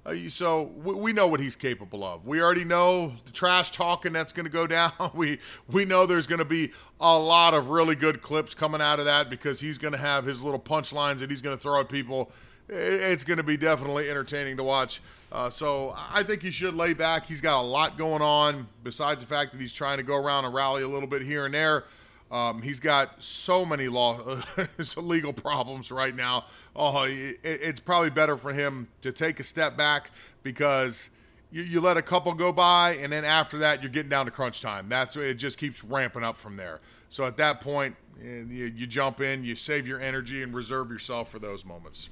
Uh, 0.05 0.15
so 0.27 0.63
we, 0.84 0.93
we, 0.93 1.13
know 1.13 1.27
what 1.27 1.39
he's 1.39 1.55
capable 1.55 2.03
of. 2.03 2.25
We 2.27 2.41
already 2.41 2.65
know 2.65 3.13
the 3.24 3.31
trash 3.31 3.72
talking 3.72 4.12
that's 4.12 4.34
going 4.34 4.45
to 4.45 4.51
go 4.51 4.67
down. 4.79 4.91
We 5.13 5.39
we 5.72 5.86
know 5.86 6.05
there's 6.05 6.27
going 6.27 6.39
to 6.39 6.45
be 6.45 6.74
a 7.00 7.17
lot 7.17 7.53
of 7.53 7.69
really 7.69 7.95
good 7.95 8.22
clips 8.22 8.53
coming 8.53 8.81
out 8.81 9.00
of 9.00 9.05
that 9.05 9.29
because 9.29 9.62
he's 9.62 9.77
going 9.77 9.93
to 9.93 9.98
have 9.98 10.25
his 10.25 10.43
little 10.43 10.60
punchlines 10.60 11.19
that 11.19 11.29
he's 11.29 11.41
going 11.41 11.55
to 11.55 11.62
throw 11.62 11.79
at 11.79 11.88
people 11.88 12.34
it's 12.67 13.24
going 13.24 13.38
to 13.38 13.43
be 13.43 13.57
definitely 13.57 14.10
entertaining 14.10 14.57
to 14.57 14.63
watch. 14.63 15.01
Uh, 15.31 15.50
so 15.50 15.93
I 15.95 16.24
think 16.24 16.41
he 16.41 16.51
should 16.51 16.74
lay 16.74 16.93
back. 16.93 17.25
He's 17.25 17.41
got 17.41 17.60
a 17.60 17.65
lot 17.65 17.98
going 17.98 18.22
on 18.22 18.67
besides 18.84 19.22
the 19.22 19.27
fact 19.27 19.51
that 19.51 19.62
he's 19.62 19.74
trying 19.74 19.98
to 19.98 20.03
go 20.03 20.15
around 20.15 20.45
and 20.45 20.53
rally 20.53 20.84
a 20.84 20.88
little 20.88 21.07
bit 21.07 21.22
here 21.22 21.45
and 21.45 21.53
there. 21.53 21.86
Um, 22.31 22.62
he's 22.62 22.79
got 22.79 23.22
so 23.22 23.65
many 23.65 23.88
law 23.88 24.41
legal 24.98 25.31
problems 25.31 25.91
right 25.91 26.15
now. 26.15 26.45
Oh, 26.75 27.03
it, 27.03 27.39
it's 27.43 27.79
probably 27.79 28.10
better 28.10 28.36
for 28.36 28.51
him 28.51 28.88
to 29.01 29.12
take 29.12 29.39
a 29.39 29.43
step 29.43 29.77
back 29.77 30.10
because 30.41 31.12
you, 31.51 31.63
you, 31.63 31.81
let 31.81 31.98
a 31.98 32.01
couple 32.01 32.34
go 32.34 32.51
by, 32.51 32.95
and 32.95 33.13
then 33.13 33.24
after 33.24 33.60
that, 33.60 33.81
you're 33.81 33.91
getting 33.91 34.10
down 34.10 34.25
to 34.25 34.31
crunch 34.31 34.62
time. 34.62 34.89
That's 34.89 35.15
it. 35.15 35.36
Just 35.36 35.57
keeps 35.57 35.84
ramping 35.84 36.24
up 36.24 36.36
from 36.36 36.57
there. 36.57 36.81
So 37.10 37.25
at 37.25 37.38
that 37.38 37.62
point, 37.62 37.95
eh, 38.19 38.43
you, 38.48 38.65
you 38.75 38.88
jump 38.88 39.22
in, 39.22 39.43
you 39.43 39.55
save 39.55 39.88
your 39.88 40.01
energy, 40.01 40.41
and 40.41 40.53
reserve 40.53 40.89
yourself 40.89 41.29
for 41.29 41.39
those 41.39 41.63
moments. 41.63 42.10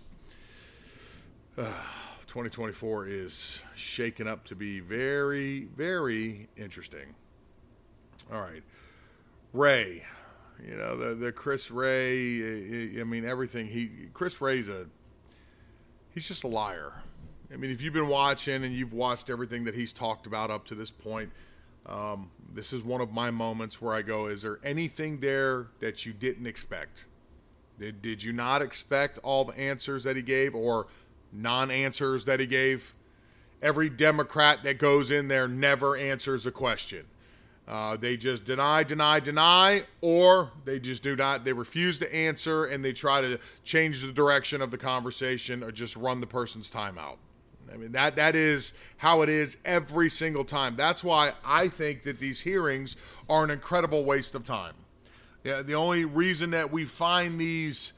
2024 2.26 3.08
is 3.08 3.62
shaken 3.76 4.28
up 4.28 4.44
to 4.44 4.56
be 4.56 4.80
very, 4.80 5.66
very 5.76 6.48
interesting. 6.58 7.14
All 8.32 8.42
right. 8.42 8.64
Wray, 9.52 10.04
you 10.66 10.76
know, 10.76 10.98
the, 10.98 11.14
the 11.14 11.32
Chris 11.32 11.70
Wray, 11.70 13.00
I 13.00 13.04
mean, 13.04 13.24
everything. 13.24 13.68
He 13.68 14.08
Chris 14.14 14.42
Wray's 14.42 14.68
a, 14.68 14.88
he's 16.10 16.28
just 16.28 16.44
a 16.44 16.48
liar. 16.48 16.94
I 17.54 17.58
mean, 17.58 17.70
if 17.70 17.82
you've 17.82 17.94
been 17.94 18.08
watching 18.08 18.64
and 18.64 18.74
you've 18.74 18.94
watched 18.94 19.30
everything 19.30 19.64
that 19.66 19.76
he's 19.76 19.94
talked 19.94 20.26
about 20.26 20.50
up 20.50 20.66
to 20.68 20.76
this 20.76 20.90
point, 20.90 21.30
um, 21.86 22.32
this 22.52 22.74
is 22.74 22.82
one 22.82 23.00
of 23.00 23.12
my 23.12 23.30
moments 23.30 23.80
where 23.80 23.94
I 23.94 24.02
go, 24.02 24.26
is 24.26 24.42
there 24.42 24.58
anything 24.64 25.20
there 25.20 25.68
that 25.82 26.04
you 26.04 26.14
didn't 26.14 26.48
expect? 26.48 27.06
Did, 27.80 28.02
did 28.02 28.24
you 28.24 28.34
not 28.34 28.64
expect 28.64 29.20
all 29.22 29.46
the 29.46 29.60
answers 29.60 30.04
that 30.06 30.16
he 30.16 30.24
gave 30.24 30.56
or– 30.56 30.88
non 31.34 31.72
answers 31.72 32.26
that 32.26 32.40
he 32.40 32.46
gave. 32.46 32.94
Every 33.62 33.90
Democrat 33.90 34.64
that 34.64 34.78
goes 34.78 35.10
in 35.10 35.28
there 35.28 35.48
never 35.48 35.96
answers 35.96 36.46
a 36.46 36.52
question. 36.52 37.06
Uh, 37.66 37.96
they 37.96 38.18
just 38.18 38.44
deny, 38.44 38.84
deny, 38.84 39.22
deny, 39.22 39.84
or 40.02 40.52
they 40.66 40.80
just 40.80 41.02
do 41.02 41.16
not, 41.16 41.46
they 41.46 41.54
refuse 41.54 41.98
to 42.00 42.14
answer 42.14 42.66
and 42.66 42.84
they 42.84 42.92
try 42.92 43.22
to 43.22 43.40
change 43.64 44.02
the 44.02 44.12
direction 44.12 44.62
of 44.62 44.70
the 44.70 44.78
conversation 44.78 45.64
or 45.64 45.72
just 45.72 45.96
run 45.96 46.20
the 46.20 46.28
person's 46.28 46.70
time 46.70 46.98
out. 46.98 47.18
I 47.74 47.78
mean, 47.78 47.94
that, 47.94 48.18
that 48.18 48.36
is 48.36 48.74
how 48.98 49.22
it 49.22 49.30
is 49.30 49.58
every 49.64 50.10
single 50.10 50.44
time. 50.44 50.76
That's 50.76 51.04
why 51.04 51.34
I 51.46 51.70
think 51.70 52.04
that 52.04 52.20
these 52.20 52.42
hearings 52.42 52.98
are 53.30 53.46
an 53.46 53.50
incredible 53.50 54.04
waste 54.04 54.36
of 54.36 54.44
time. 54.44 54.74
Yeah, 55.46 55.62
the 55.62 55.76
only 55.76 56.04
reason 56.04 56.52
that 56.52 56.72
we 56.72 56.84
find 56.84 57.40
these 57.40 57.94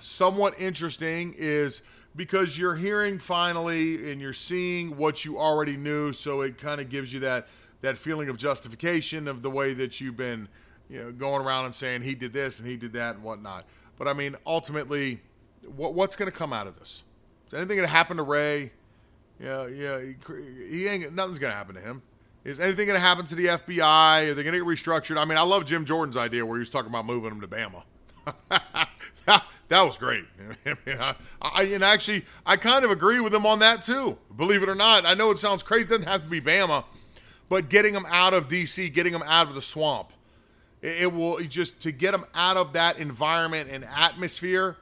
somewhat 0.00 0.54
interesting 0.58 1.34
is 1.36 1.82
because 2.16 2.58
you're 2.58 2.74
hearing 2.74 3.18
finally 3.18 4.10
and 4.10 4.20
you're 4.20 4.32
seeing 4.32 4.96
what 4.96 5.24
you 5.24 5.38
already 5.38 5.76
knew 5.76 6.12
so 6.12 6.40
it 6.40 6.58
kind 6.58 6.80
of 6.80 6.88
gives 6.88 7.12
you 7.12 7.20
that 7.20 7.46
that 7.82 7.96
feeling 7.96 8.28
of 8.28 8.36
justification 8.36 9.26
of 9.28 9.42
the 9.42 9.50
way 9.50 9.72
that 9.72 10.00
you've 10.00 10.16
been 10.16 10.48
you 10.88 11.02
know 11.02 11.12
going 11.12 11.44
around 11.44 11.66
and 11.66 11.74
saying 11.74 12.02
he 12.02 12.14
did 12.14 12.32
this 12.32 12.58
and 12.58 12.68
he 12.68 12.76
did 12.76 12.92
that 12.92 13.14
and 13.14 13.24
whatnot. 13.24 13.64
But 13.98 14.08
i 14.08 14.12
mean 14.12 14.36
ultimately 14.46 15.20
what, 15.76 15.94
what's 15.94 16.16
going 16.16 16.30
to 16.30 16.36
come 16.36 16.52
out 16.52 16.66
of 16.66 16.78
this? 16.78 17.02
Is 17.48 17.54
anything 17.54 17.76
going 17.76 17.88
to 17.88 17.92
happen 17.92 18.16
to 18.16 18.22
Wray? 18.22 18.72
yeah 19.38 19.66
yeah 19.66 20.00
he, 20.00 20.14
he 20.68 20.86
ain't 20.86 21.14
nothing's 21.14 21.38
going 21.38 21.52
to 21.52 21.56
happen 21.56 21.74
to 21.74 21.80
him. 21.80 22.02
Is 22.42 22.58
anything 22.58 22.86
going 22.86 22.96
to 22.96 23.06
happen 23.06 23.26
to 23.26 23.34
the 23.34 23.46
fbi 23.46 24.30
are 24.30 24.34
they 24.34 24.42
going 24.42 24.58
to 24.58 24.64
get 24.64 24.66
restructured? 24.66 25.16
I 25.16 25.24
mean 25.24 25.38
i 25.38 25.42
love 25.42 25.64
jim 25.64 25.84
jordan's 25.84 26.16
idea 26.16 26.44
where 26.44 26.56
he 26.56 26.60
was 26.60 26.70
talking 26.70 26.90
about 26.90 27.06
moving 27.06 27.30
them 27.30 27.40
to 27.40 27.48
bama 27.48 27.84
was 29.78 29.98
great. 29.98 30.24
I, 30.66 31.14
I, 31.42 31.62
and 31.62 31.84
actually, 31.84 32.24
I 32.44 32.56
kind 32.56 32.84
of 32.84 32.90
agree 32.90 33.20
with 33.20 33.32
him 33.32 33.46
on 33.46 33.60
that 33.60 33.82
too. 33.82 34.18
Believe 34.36 34.62
it 34.62 34.68
or 34.68 34.74
not, 34.74 35.06
I 35.06 35.14
know 35.14 35.30
it 35.30 35.38
sounds 35.38 35.62
crazy. 35.62 35.84
It 35.84 35.88
doesn't 35.88 36.08
have 36.08 36.24
to 36.24 36.28
be 36.28 36.40
Bama, 36.40 36.84
but 37.48 37.68
getting 37.68 37.94
them 37.94 38.04
out 38.08 38.34
of 38.34 38.48
DC, 38.48 38.92
getting 38.92 39.12
them 39.12 39.22
out 39.24 39.46
of 39.46 39.54
the 39.54 39.62
swamp, 39.62 40.12
it, 40.82 41.02
it 41.02 41.12
will 41.12 41.38
just 41.38 41.80
to 41.82 41.92
get 41.92 42.10
them 42.10 42.26
out 42.34 42.56
of 42.56 42.72
that 42.72 42.98
environment 42.98 43.70
and 43.70 43.84
atmosphere. 43.84 44.76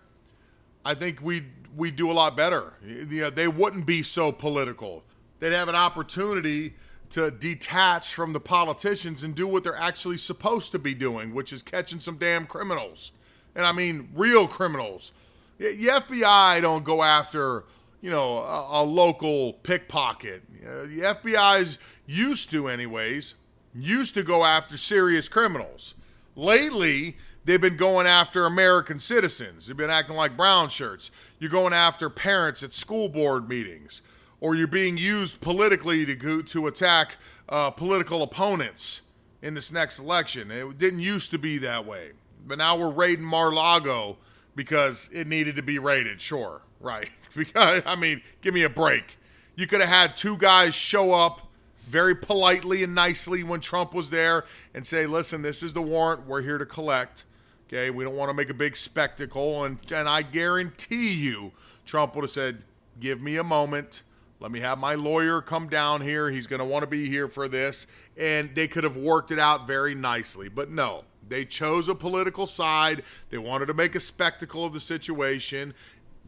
I 0.85 0.95
think 0.95 1.21
we 1.21 1.45
we 1.77 1.91
do 1.91 2.11
a 2.11 2.15
lot 2.15 2.35
better. 2.35 2.73
They 2.83 3.47
wouldn't 3.47 3.85
be 3.85 4.03
so 4.03 4.33
political. 4.33 5.05
They'd 5.39 5.53
have 5.53 5.69
an 5.69 5.77
opportunity 5.77 6.75
to 7.11 7.31
detach 7.31 8.15
from 8.15 8.33
the 8.33 8.41
politicians 8.41 9.23
and 9.23 9.35
do 9.35 9.47
what 9.47 9.65
they're 9.65 9.77
actually 9.77 10.17
supposed 10.17 10.73
to 10.73 10.79
be 10.79 10.95
doing, 10.95 11.35
which 11.35 11.53
is 11.53 11.63
catching 11.63 12.01
some 12.01 12.17
damn 12.17 12.47
criminals 12.47 13.13
and 13.59 13.67
I 13.67 13.73
mean 13.73 14.09
real 14.15 14.47
criminals. 14.47 15.13
The 15.59 15.75
FBI 15.75 16.63
don't 16.63 16.85
go 16.85 17.03
after 17.03 17.65
you 18.01 18.09
know 18.09 18.39
a, 18.39 18.83
a 18.83 18.85
local 18.85 19.55
pickpocket. 19.55 20.45
The 20.63 21.01
FBI's 21.01 21.79
used 22.07 22.51
to, 22.53 22.69
anyways, 22.69 23.35
used 23.75 24.15
to 24.15 24.23
go 24.23 24.45
after 24.45 24.77
serious 24.77 25.29
criminals. 25.29 25.95
Lately, 26.37 27.17
they've 27.45 27.61
been 27.61 27.77
going 27.77 28.07
after 28.07 28.47
American 28.47 29.01
citizens. 29.01 29.67
They've 29.67 29.77
been 29.77 29.91
acting 29.91 30.15
like 30.15 30.37
brown 30.37 30.69
shirts. 30.69 31.11
You're 31.41 31.51
going 31.51 31.73
after 31.73 32.09
parents 32.09 32.63
at 32.63 32.73
school 32.73 33.09
board 33.09 33.49
meetings, 33.49 34.03
or 34.41 34.55
you're 34.55 34.69
being 34.69 34.97
used 34.97 35.41
politically 35.41 36.07
to 36.07 36.15
go, 36.15 36.43
to 36.43 36.69
attack 36.69 37.17
uh, 37.49 37.71
political 37.71 38.23
opponents 38.23 39.01
in 39.43 39.55
this 39.55 39.73
next 39.73 39.99
election. 39.99 40.53
It 40.53 40.79
didn't 40.79 41.01
used 41.01 41.33
to 41.33 41.39
be 41.39 41.59
that 41.59 41.85
way 41.85 42.13
but 42.49 42.59
now 42.59 42.77
we're 42.77 42.91
raiding 42.91 43.25
Mar-a-Lago 43.25 44.17
because 44.57 45.09
it 45.13 45.27
needed 45.27 45.57
to 45.57 45.63
be 45.63 45.79
raided. 45.79 46.21
Sure, 46.21 46.63
right? 46.81 47.11
Because 47.37 47.83
I 47.87 47.95
mean, 47.95 48.23
give 48.41 48.53
me 48.53 48.63
a 48.63 48.71
break. 48.71 49.19
You 49.55 49.69
could 49.69 49.81
have 49.81 49.91
had 49.91 50.17
two 50.17 50.37
guys 50.39 50.75
show 50.75 51.13
up 51.13 51.47
very 51.87 52.15
politely 52.15 52.83
and 52.83 52.95
nicely 52.95 53.45
when 53.45 53.61
Trump 53.61 53.95
was 53.95 54.11
there 54.11 54.45
and 54.75 54.85
say, 54.85 55.07
"Listen, 55.07 55.43
this 55.43 55.63
is 55.63 55.73
the 55.73 55.83
warrant. 55.83 56.27
We're 56.27 56.41
here 56.41 56.59
to 56.59 56.67
collect." 56.67 57.25
Okay, 57.69 57.91
we 57.91 58.03
don't 58.03 58.17
want 58.17 58.31
to 58.31 58.35
make 58.35 58.51
a 58.51 58.55
big 58.55 58.77
spectacle, 58.77 59.63
and 59.63 59.79
and 59.93 60.09
I 60.09 60.23
guarantee 60.23 61.13
you, 61.13 61.53
Trump 61.85 62.17
would 62.17 62.23
have 62.23 62.31
said, 62.31 62.63
"Give 62.99 63.21
me 63.21 63.37
a 63.37 63.45
moment." 63.45 64.03
Let 64.41 64.53
me 64.53 64.61
have 64.61 64.79
my 64.79 64.95
lawyer 64.95 65.41
come 65.43 65.69
down 65.69 66.01
here. 66.01 66.31
He's 66.31 66.47
going 66.47 66.61
to 66.61 66.65
want 66.65 66.85
to 66.85 66.87
be 66.87 67.09
here 67.09 67.29
for 67.29 67.49
this. 67.49 67.87
And 68.17 68.55
they 68.55 68.69
could 68.69 68.85
have 68.85 68.97
worked 68.97 69.33
it 69.33 69.39
out 69.39 69.67
very 69.67 69.97
nicely. 69.97 70.49
But 70.49 70.71
no, 70.71 71.05
they 71.29 71.45
chose 71.45 71.89
a 71.89 71.95
political 71.95 72.47
side. 72.47 73.03
They 73.31 73.39
wanted 73.39 73.67
to 73.67 73.75
make 73.75 73.95
a 73.95 74.01
spectacle 74.01 74.65
of 74.65 74.73
the 74.73 74.81
situation. 74.81 75.75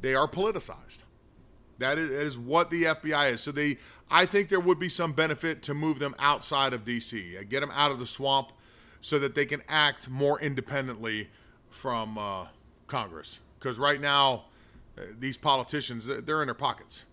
They 0.00 0.14
are 0.14 0.28
politicized. 0.28 1.00
That 1.78 1.98
is, 1.98 2.36
what 2.36 2.70
the 2.70 2.84
FBI 2.84 3.32
is. 3.32 3.40
So 3.40 3.52
they, 3.52 3.78
I 4.10 4.26
think 4.26 4.50
there 4.50 4.60
would 4.60 4.78
be 4.78 4.90
some 4.90 5.12
benefit 5.12 5.62
to 5.62 5.74
move 5.74 5.98
them 5.98 6.14
outside 6.18 6.74
of 6.74 6.84
D.C. 6.84 7.38
Uh, 7.38 7.42
get 7.48 7.60
them 7.60 7.70
out 7.72 7.90
of 7.90 7.98
the 7.98 8.06
swamp, 8.06 8.52
so 9.00 9.18
that 9.18 9.34
they 9.34 9.46
can 9.46 9.62
act 9.66 10.08
more 10.10 10.38
independently 10.40 11.30
from 11.70 12.18
uh, 12.18 12.48
Congress. 12.86 13.38
Because 13.58 13.78
right 13.78 14.00
now, 14.00 14.44
uh, 14.98 15.02
these 15.18 15.38
politicians, 15.38 16.06
they're 16.06 16.42
in 16.42 16.48
their 16.48 16.54
pockets. 16.54 17.06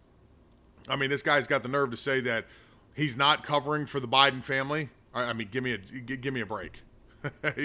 I 0.89 0.97
mean, 0.97 1.09
this 1.09 1.21
guy's 1.21 1.47
got 1.47 1.63
the 1.63 1.69
nerve 1.69 1.91
to 1.91 1.97
say 1.97 2.19
that 2.21 2.45
he's 2.93 3.15
not 3.15 3.43
covering 3.43 3.85
for 3.85 3.99
the 4.01 4.07
Biden 4.07 4.43
family. 4.43 4.89
I 5.13 5.33
mean, 5.33 5.47
give 5.49 5.63
me 5.63 5.73
a 5.73 5.77
give 5.77 6.33
me 6.33 6.41
a 6.41 6.45
break. 6.45 6.81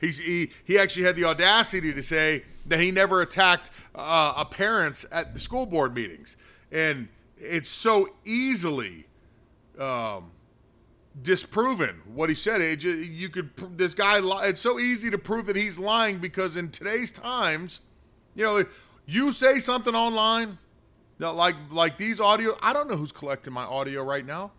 He's, 0.00 0.18
he, 0.18 0.50
he 0.64 0.78
actually 0.78 1.04
had 1.04 1.16
the 1.16 1.24
audacity 1.24 1.92
to 1.92 2.02
say 2.02 2.44
that 2.66 2.80
he 2.80 2.90
never 2.90 3.22
attacked 3.22 3.70
uh, 3.94 4.44
parents 4.44 5.06
at 5.10 5.34
the 5.34 5.40
school 5.40 5.66
board 5.66 5.94
meetings. 5.94 6.36
And 6.70 7.08
it's 7.36 7.68
so 7.68 8.08
easily 8.24 9.06
um, 9.78 10.30
disproven 11.20 12.00
what 12.14 12.28
he 12.28 12.34
said. 12.34 12.60
It, 12.60 12.82
you 12.84 13.28
could 13.28 13.50
this 13.76 13.94
guy. 13.94 14.20
It's 14.48 14.60
so 14.60 14.78
easy 14.78 15.10
to 15.10 15.18
prove 15.18 15.46
that 15.46 15.56
he's 15.56 15.78
lying 15.78 16.18
because 16.18 16.56
in 16.56 16.70
today's 16.70 17.12
times, 17.12 17.80
you 18.34 18.44
know, 18.44 18.64
you 19.06 19.32
say 19.32 19.58
something 19.58 19.94
online, 19.94 20.58
like 21.18 21.56
like 21.70 21.98
these 21.98 22.20
audio. 22.20 22.56
I 22.62 22.72
don't 22.72 22.88
know 22.88 22.96
who's 22.96 23.12
collecting 23.12 23.52
my 23.52 23.64
audio 23.64 24.02
right 24.02 24.24
now. 24.24 24.52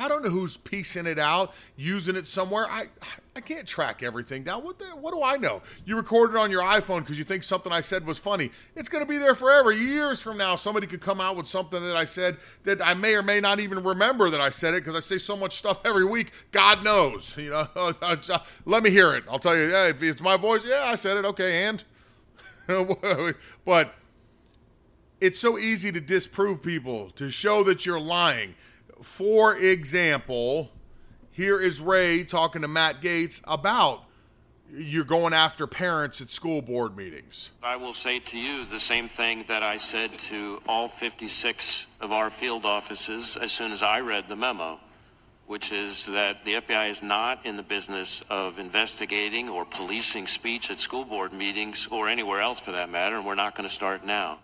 I 0.00 0.06
don't 0.06 0.22
know 0.22 0.30
who's 0.30 0.56
piecing 0.56 1.06
it 1.06 1.18
out, 1.18 1.52
using 1.76 2.14
it 2.14 2.26
somewhere. 2.26 2.66
I 2.70 2.86
I 3.38 3.40
can't 3.40 3.68
track 3.68 4.02
everything 4.02 4.42
down. 4.42 4.64
What 4.64 4.80
the, 4.80 4.86
what 4.86 5.14
do 5.14 5.22
I 5.22 5.36
know? 5.36 5.62
You 5.84 5.94
recorded 5.94 6.36
on 6.36 6.50
your 6.50 6.60
iPhone 6.60 7.02
because 7.02 7.16
you 7.16 7.22
think 7.22 7.44
something 7.44 7.70
I 7.70 7.80
said 7.80 8.04
was 8.04 8.18
funny. 8.18 8.50
It's 8.74 8.88
going 8.88 9.04
to 9.04 9.08
be 9.08 9.16
there 9.16 9.36
forever. 9.36 9.70
Years 9.70 10.20
from 10.20 10.36
now, 10.36 10.56
somebody 10.56 10.88
could 10.88 11.00
come 11.00 11.20
out 11.20 11.36
with 11.36 11.46
something 11.46 11.80
that 11.80 11.96
I 11.96 12.04
said 12.04 12.36
that 12.64 12.84
I 12.84 12.94
may 12.94 13.14
or 13.14 13.22
may 13.22 13.38
not 13.38 13.60
even 13.60 13.84
remember 13.84 14.28
that 14.28 14.40
I 14.40 14.50
said 14.50 14.74
it 14.74 14.82
because 14.82 14.96
I 14.96 15.00
say 15.00 15.18
so 15.18 15.36
much 15.36 15.56
stuff 15.56 15.78
every 15.84 16.04
week. 16.04 16.32
God 16.50 16.82
knows. 16.82 17.36
You 17.48 17.50
know, 17.50 17.94
let 18.66 18.82
me 18.82 18.90
hear 18.90 19.14
it. 19.14 19.22
I'll 19.30 19.38
tell 19.38 19.56
you. 19.56 19.70
Yeah, 19.70 19.86
if 19.86 20.02
it's 20.02 20.20
my 20.20 20.36
voice, 20.36 20.64
yeah, 20.64 20.82
I 20.84 20.96
said 20.96 21.16
it. 21.16 21.24
Okay, 21.24 21.64
and 21.64 21.84
but 23.64 23.94
it's 25.20 25.38
so 25.38 25.56
easy 25.56 25.92
to 25.92 26.00
disprove 26.00 26.62
people 26.62 27.10
to 27.10 27.30
show 27.30 27.62
that 27.62 27.86
you're 27.86 28.00
lying 28.00 28.56
for 29.02 29.56
example, 29.56 30.70
here 31.38 31.60
is 31.60 31.80
Wray 31.80 32.24
talking 32.24 32.62
to 32.62 32.68
Matt 32.68 33.00
Gaetz 33.00 33.40
about 33.44 34.02
you're 34.72 35.04
going 35.04 35.32
after 35.32 35.68
parents 35.68 36.20
at 36.20 36.30
school 36.30 36.60
board 36.60 36.96
meetings. 36.96 37.52
I 37.62 37.76
will 37.76 37.94
say 37.94 38.18
to 38.18 38.36
you 38.36 38.64
the 38.64 38.80
same 38.80 39.08
thing 39.08 39.44
that 39.46 39.62
I 39.62 39.76
said 39.76 40.10
to 40.18 40.60
all 40.66 40.88
56 40.88 41.86
of 42.00 42.10
our 42.10 42.28
field 42.28 42.66
offices 42.66 43.36
as 43.36 43.52
soon 43.52 43.70
as 43.70 43.84
I 43.84 44.00
read 44.00 44.26
the 44.26 44.34
memo, 44.34 44.80
which 45.46 45.70
is 45.70 46.06
that 46.06 46.44
the 46.44 46.54
FBI 46.54 46.90
is 46.90 47.04
not 47.04 47.46
in 47.46 47.56
the 47.56 47.62
business 47.62 48.24
of 48.28 48.58
investigating 48.58 49.48
or 49.48 49.64
policing 49.64 50.26
speech 50.26 50.72
at 50.72 50.80
school 50.80 51.04
board 51.04 51.32
meetings 51.32 51.86
or 51.92 52.08
anywhere 52.08 52.40
else 52.40 52.58
for 52.58 52.72
that 52.72 52.90
matter, 52.90 53.14
and 53.14 53.24
we're 53.24 53.36
not 53.36 53.54
going 53.54 53.68
to 53.68 53.72
start 53.72 54.04
now. 54.04 54.40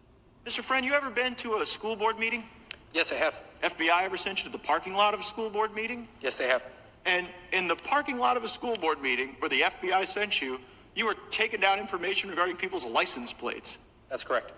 Mr. 0.46 0.60
Friend, 0.60 0.86
you 0.86 0.92
ever 0.92 1.10
been 1.10 1.34
to 1.34 1.54
a 1.54 1.66
school 1.66 1.96
board 1.96 2.20
meeting? 2.20 2.44
Yes, 2.92 3.10
I 3.10 3.16
have. 3.16 3.40
FBI 3.64 4.04
ever 4.04 4.16
sent 4.16 4.44
you 4.44 4.44
to 4.44 4.52
the 4.52 4.62
parking 4.62 4.94
lot 4.94 5.12
of 5.12 5.18
a 5.18 5.24
school 5.24 5.50
board 5.50 5.74
meeting? 5.74 6.06
Yes, 6.20 6.38
they 6.38 6.46
have. 6.46 6.62
And 7.06 7.28
in 7.52 7.68
the 7.68 7.76
parking 7.76 8.18
lot 8.18 8.36
of 8.36 8.44
a 8.44 8.48
school 8.48 8.76
board 8.76 9.00
meeting 9.02 9.36
where 9.38 9.48
the 9.48 9.60
FBI 9.60 10.06
sent 10.06 10.40
you, 10.40 10.60
you 10.94 11.06
were 11.06 11.16
taking 11.30 11.60
down 11.60 11.78
information 11.78 12.30
regarding 12.30 12.56
people's 12.56 12.86
license 12.86 13.32
plates. 13.32 13.78
That's 14.08 14.24
correct. 14.24 14.52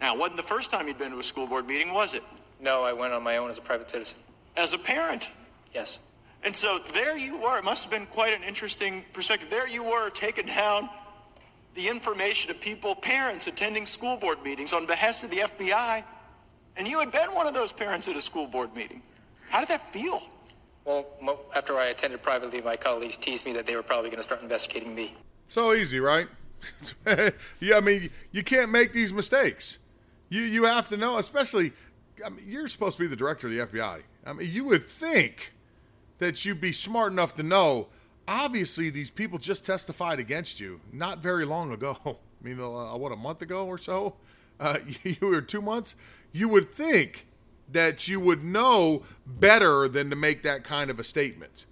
Now, 0.00 0.16
wasn't 0.16 0.36
the 0.36 0.42
first 0.42 0.70
time 0.70 0.88
you'd 0.88 0.98
been 0.98 1.12
to 1.12 1.18
a 1.18 1.22
school 1.22 1.46
board 1.46 1.66
meeting, 1.66 1.92
was 1.92 2.14
it? 2.14 2.22
No, 2.60 2.82
I 2.82 2.92
went 2.92 3.12
on 3.12 3.22
my 3.22 3.36
own 3.36 3.50
as 3.50 3.58
a 3.58 3.60
private 3.60 3.90
citizen. 3.90 4.18
As 4.56 4.72
a 4.72 4.78
parent? 4.78 5.30
Yes. 5.72 6.00
And 6.44 6.54
so 6.54 6.78
there 6.92 7.16
you 7.16 7.38
were. 7.38 7.58
It 7.58 7.64
must 7.64 7.84
have 7.84 7.92
been 7.92 8.06
quite 8.06 8.34
an 8.34 8.42
interesting 8.42 9.04
perspective. 9.12 9.48
There 9.48 9.68
you 9.68 9.84
were 9.84 10.10
taking 10.10 10.46
down 10.46 10.88
the 11.74 11.88
information 11.88 12.50
of 12.50 12.60
people, 12.60 12.94
parents 12.94 13.46
attending 13.46 13.86
school 13.86 14.16
board 14.16 14.42
meetings 14.42 14.72
on 14.72 14.86
behest 14.86 15.24
of 15.24 15.30
the 15.30 15.38
FBI 15.38 16.04
and 16.76 16.88
you 16.88 16.98
had 16.98 17.10
been 17.10 17.34
one 17.34 17.46
of 17.46 17.54
those 17.54 17.72
parents 17.72 18.08
at 18.08 18.16
a 18.16 18.20
school 18.20 18.46
board 18.46 18.74
meeting. 18.74 19.02
How 19.50 19.60
did 19.60 19.68
that 19.68 19.92
feel? 19.92 20.22
Well, 20.84 21.06
after 21.54 21.76
I 21.76 21.86
attended 21.86 22.22
privately, 22.22 22.60
my 22.60 22.76
colleagues 22.76 23.16
teased 23.16 23.44
me 23.46 23.52
that 23.52 23.66
they 23.66 23.76
were 23.76 23.82
probably 23.82 24.10
going 24.10 24.18
to 24.18 24.22
start 24.22 24.42
investigating 24.42 24.94
me. 24.94 25.14
So 25.48 25.72
easy, 25.72 26.00
right? 26.00 26.28
yeah, 27.60 27.76
I 27.76 27.80
mean, 27.80 28.10
you 28.30 28.42
can't 28.42 28.70
make 28.70 28.92
these 28.92 29.12
mistakes. 29.12 29.78
You 30.28 30.42
you 30.42 30.64
have 30.64 30.88
to 30.88 30.96
know, 30.96 31.18
especially. 31.18 31.72
I 32.24 32.28
mean, 32.28 32.44
you're 32.46 32.68
supposed 32.68 32.96
to 32.98 33.02
be 33.02 33.08
the 33.08 33.16
director 33.16 33.48
of 33.48 33.52
the 33.52 33.78
FBI. 33.78 34.02
I 34.24 34.32
mean, 34.32 34.50
you 34.50 34.64
would 34.64 34.88
think 34.88 35.54
that 36.18 36.44
you'd 36.44 36.60
be 36.60 36.72
smart 36.72 37.12
enough 37.12 37.34
to 37.36 37.42
know. 37.42 37.88
Obviously, 38.28 38.90
these 38.90 39.10
people 39.10 39.38
just 39.38 39.66
testified 39.66 40.20
against 40.20 40.60
you 40.60 40.80
not 40.92 41.18
very 41.18 41.44
long 41.44 41.72
ago. 41.72 41.98
I 42.06 42.16
mean, 42.44 42.60
uh, 42.60 42.96
what 42.96 43.12
a 43.12 43.16
month 43.16 43.42
ago 43.42 43.66
or 43.66 43.78
so. 43.78 44.14
Uh, 44.60 44.78
you 45.02 45.16
were 45.20 45.40
two 45.40 45.62
months 45.62 45.96
you 46.32 46.48
would 46.48 46.72
think 46.72 47.26
that 47.72 48.08
you 48.08 48.20
would 48.20 48.44
know 48.44 49.02
better 49.26 49.88
than 49.88 50.10
to 50.10 50.16
make 50.16 50.42
that 50.42 50.64
kind 50.64 50.90
of 50.90 50.98
a 50.98 51.04
statement. 51.04 51.66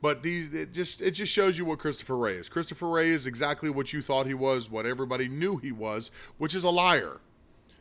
But 0.00 0.22
these 0.22 0.52
it 0.54 0.72
just 0.72 1.00
it 1.00 1.12
just 1.12 1.32
shows 1.32 1.58
you 1.58 1.64
what 1.64 1.80
Christopher 1.80 2.16
Wray 2.16 2.34
is. 2.34 2.48
Christopher 2.48 2.88
Wray 2.88 3.08
is 3.08 3.26
exactly 3.26 3.68
what 3.68 3.92
you 3.92 4.00
thought 4.00 4.26
he 4.26 4.34
was, 4.34 4.70
what 4.70 4.86
everybody 4.86 5.28
knew 5.28 5.56
he 5.56 5.72
was, 5.72 6.10
which 6.36 6.54
is 6.54 6.62
a 6.62 6.70
liar. 6.70 7.20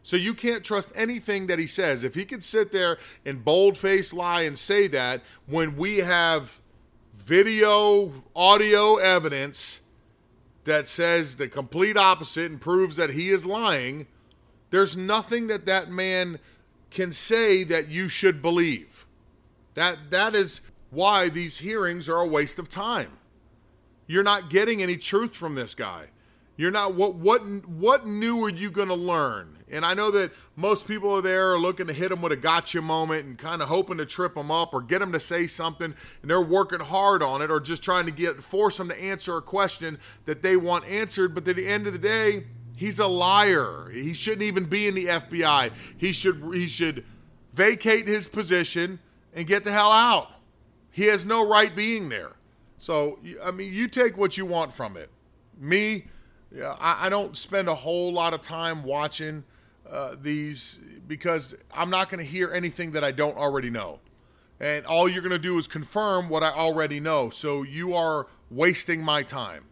So 0.02 0.16
you 0.16 0.34
can't 0.34 0.64
trust 0.64 0.92
anything 0.96 1.48
that 1.48 1.60
he 1.60 1.68
says. 1.68 2.04
If 2.04 2.16
he 2.16 2.24
could 2.24 2.44
sit 2.44 2.72
there 2.72 2.98
and 3.26 3.44
bold-faced 3.44 4.14
lie 4.14 4.44
and 4.44 4.58
say 4.58 4.88
that 4.88 5.22
when 5.48 5.76
we 5.76 5.98
have 5.98 6.62
video, 7.14 8.24
audio 8.34 8.96
evidence 8.96 9.82
that 10.64 10.88
says 10.88 11.36
the 11.36 11.50
complete 11.50 11.98
opposite 11.98 12.50
and 12.50 12.62
proves 12.62 12.96
that 12.96 13.12
he 13.12 13.30
is 13.30 13.46
lying, 13.46 14.08
there's 14.70 14.96
nothing 14.96 15.48
that 15.48 15.66
that 15.66 15.92
man 15.92 16.40
can 16.90 17.12
say 17.12 17.64
that 17.64 17.90
you 17.90 18.08
should 18.08 18.42
believe. 18.42 19.06
That 19.74 20.12
that 20.12 20.36
is 20.36 20.62
why 20.90 21.30
these 21.30 21.60
hearings 21.60 22.08
are 22.10 22.22
a 22.22 22.28
waste 22.28 22.60
of 22.60 22.70
time. 22.70 23.12
You're 24.08 24.24
not 24.24 24.50
getting 24.50 24.82
any 24.82 24.98
truth 24.98 25.36
from 25.36 25.56
this 25.56 25.76
guy. 25.76 26.08
You're 26.56 26.72
not 26.72 26.96
what 26.96 27.16
what 27.16 27.42
what 27.68 28.08
new 28.08 28.44
are 28.44 28.50
you 28.50 28.72
going 28.72 28.88
to 28.88 28.96
learn? 28.96 29.58
And 29.70 29.86
I 29.86 29.94
know 29.94 30.10
that 30.12 30.32
most 30.56 30.88
people 30.88 31.14
are 31.16 31.22
there 31.22 31.52
are 31.52 31.60
looking 31.60 31.88
to 31.88 31.94
hit 31.94 32.12
him 32.12 32.22
with 32.22 32.32
a 32.32 32.38
gotcha 32.38 32.82
moment 32.82 33.26
and 33.26 33.38
kind 33.38 33.62
of 33.62 33.68
hoping 33.68 33.98
to 33.98 34.06
trip 34.06 34.36
him 34.36 34.50
up 34.50 34.74
or 34.74 34.82
get 34.82 35.02
him 35.02 35.12
to 35.12 35.20
say 35.20 35.46
something, 35.46 35.94
and 36.22 36.32
they're 36.32 36.42
working 36.42 36.80
hard 36.80 37.22
on 37.22 37.42
it 37.42 37.52
or 37.52 37.60
just 37.60 37.84
trying 37.84 38.06
to 38.06 38.12
get 38.12 38.42
force 38.42 38.80
him 38.80 38.88
to 38.88 39.00
answer 39.00 39.36
a 39.36 39.42
question 39.42 40.00
that 40.26 40.42
they 40.42 40.56
want 40.56 40.86
answered. 40.86 41.36
But 41.36 41.48
at 41.48 41.58
the 41.58 41.68
end 41.68 41.86
of 41.86 41.94
the 41.94 42.00
day, 42.00 42.46
He's 42.78 43.00
a 43.00 43.08
liar. 43.08 43.90
He 43.92 44.14
shouldn't 44.14 44.44
even 44.44 44.66
be 44.66 44.88
in 44.88 44.94
the 44.94 45.08
FBI. 45.08 45.72
He 45.98 46.14
should 46.14 46.44
he 46.54 46.68
should 46.68 47.04
vacate 47.52 48.08
his 48.08 48.28
position 48.28 49.00
and 49.34 49.48
get 49.48 49.64
the 49.64 49.72
hell 49.72 49.92
out. 49.92 50.30
He 50.92 51.06
has 51.06 51.26
no 51.26 51.46
right 51.46 51.76
being 51.76 52.10
there. 52.10 52.34
So 52.78 53.18
I 53.44 53.50
mean, 53.50 53.74
you 53.74 53.88
take 53.88 54.16
what 54.16 54.38
you 54.38 54.46
want 54.46 54.72
from 54.74 54.96
it. 54.96 55.10
Me, 55.60 56.06
I, 56.80 57.10
don't 57.10 57.36
spend 57.36 57.68
a 57.68 57.74
whole 57.74 58.14
lot 58.14 58.36
of 58.36 58.42
time 58.42 58.84
watching 58.84 59.44
uh, 59.90 60.16
these 60.22 60.80
because 61.08 61.56
I'm 61.74 61.90
not 61.90 62.12
going 62.12 62.24
to 62.24 62.30
hear 62.30 62.52
anything 62.54 62.92
that 62.92 63.04
I 63.04 63.10
don't 63.12 63.38
already 63.38 63.72
know. 63.72 64.00
And 64.60 64.86
all 64.86 65.10
you're 65.10 65.24
going 65.24 65.32
to 65.32 65.40
do 65.40 65.58
is 65.58 65.68
confirm 65.68 66.30
what 66.30 66.44
I 66.44 66.50
already 66.50 67.00
know. 67.00 67.32
So 67.32 67.64
you 67.64 67.96
are 67.96 68.28
wasting 68.52 69.02
my 69.02 69.24
time. 69.24 69.66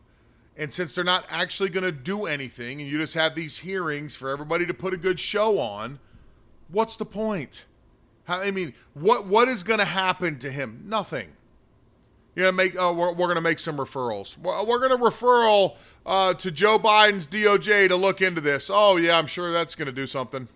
And 0.58 0.72
since 0.72 0.96
they're 0.96 1.04
not 1.04 1.26
actually 1.30 1.70
going 1.70 1.84
to 1.84 1.92
do 1.92 2.26
anything 2.26 2.80
and 2.80 2.90
you 2.90 2.98
just 2.98 3.14
have 3.14 3.36
these 3.36 3.60
hearings 3.60 4.16
for 4.16 4.30
everybody 4.30 4.66
to 4.66 4.74
put 4.74 4.94
a 4.94 4.98
good 4.98 5.20
show 5.20 5.60
on, 5.60 6.00
what's 6.70 6.96
the 6.96 7.06
point? 7.06 7.66
How, 8.24 8.40
I 8.40 8.52
mean, 8.52 8.74
what 8.94 9.28
what 9.28 9.48
is 9.50 9.64
going 9.64 9.80
to 9.80 9.86
happen 9.86 10.40
to 10.40 10.50
him? 10.50 10.84
Nothing. 10.86 11.34
You're 12.36 12.48
gonna 12.48 12.58
make. 12.58 12.76
Oh, 12.78 12.94
we're, 12.94 13.10
we're 13.12 13.28
going 13.28 13.36
to 13.36 13.42
make 13.42 13.60
some 13.60 13.78
referrals. 13.78 14.38
We're, 14.38 14.64
we're 14.64 14.80
going 14.80 14.98
to 14.98 15.04
referral 15.04 15.76
uh, 16.06 16.34
to 16.36 16.52
Joe 16.52 16.80
Biden's 16.80 17.28
DOJ 17.28 17.90
to 17.90 17.96
look 17.96 18.22
into 18.22 18.42
this. 18.42 18.70
Oh 18.72 18.96
yeah, 18.96 19.18
I'm 19.18 19.28
sure 19.28 19.52
that's 19.52 19.76
going 19.76 19.88
to 19.88 19.92
do 19.92 20.08
something. 20.08 20.48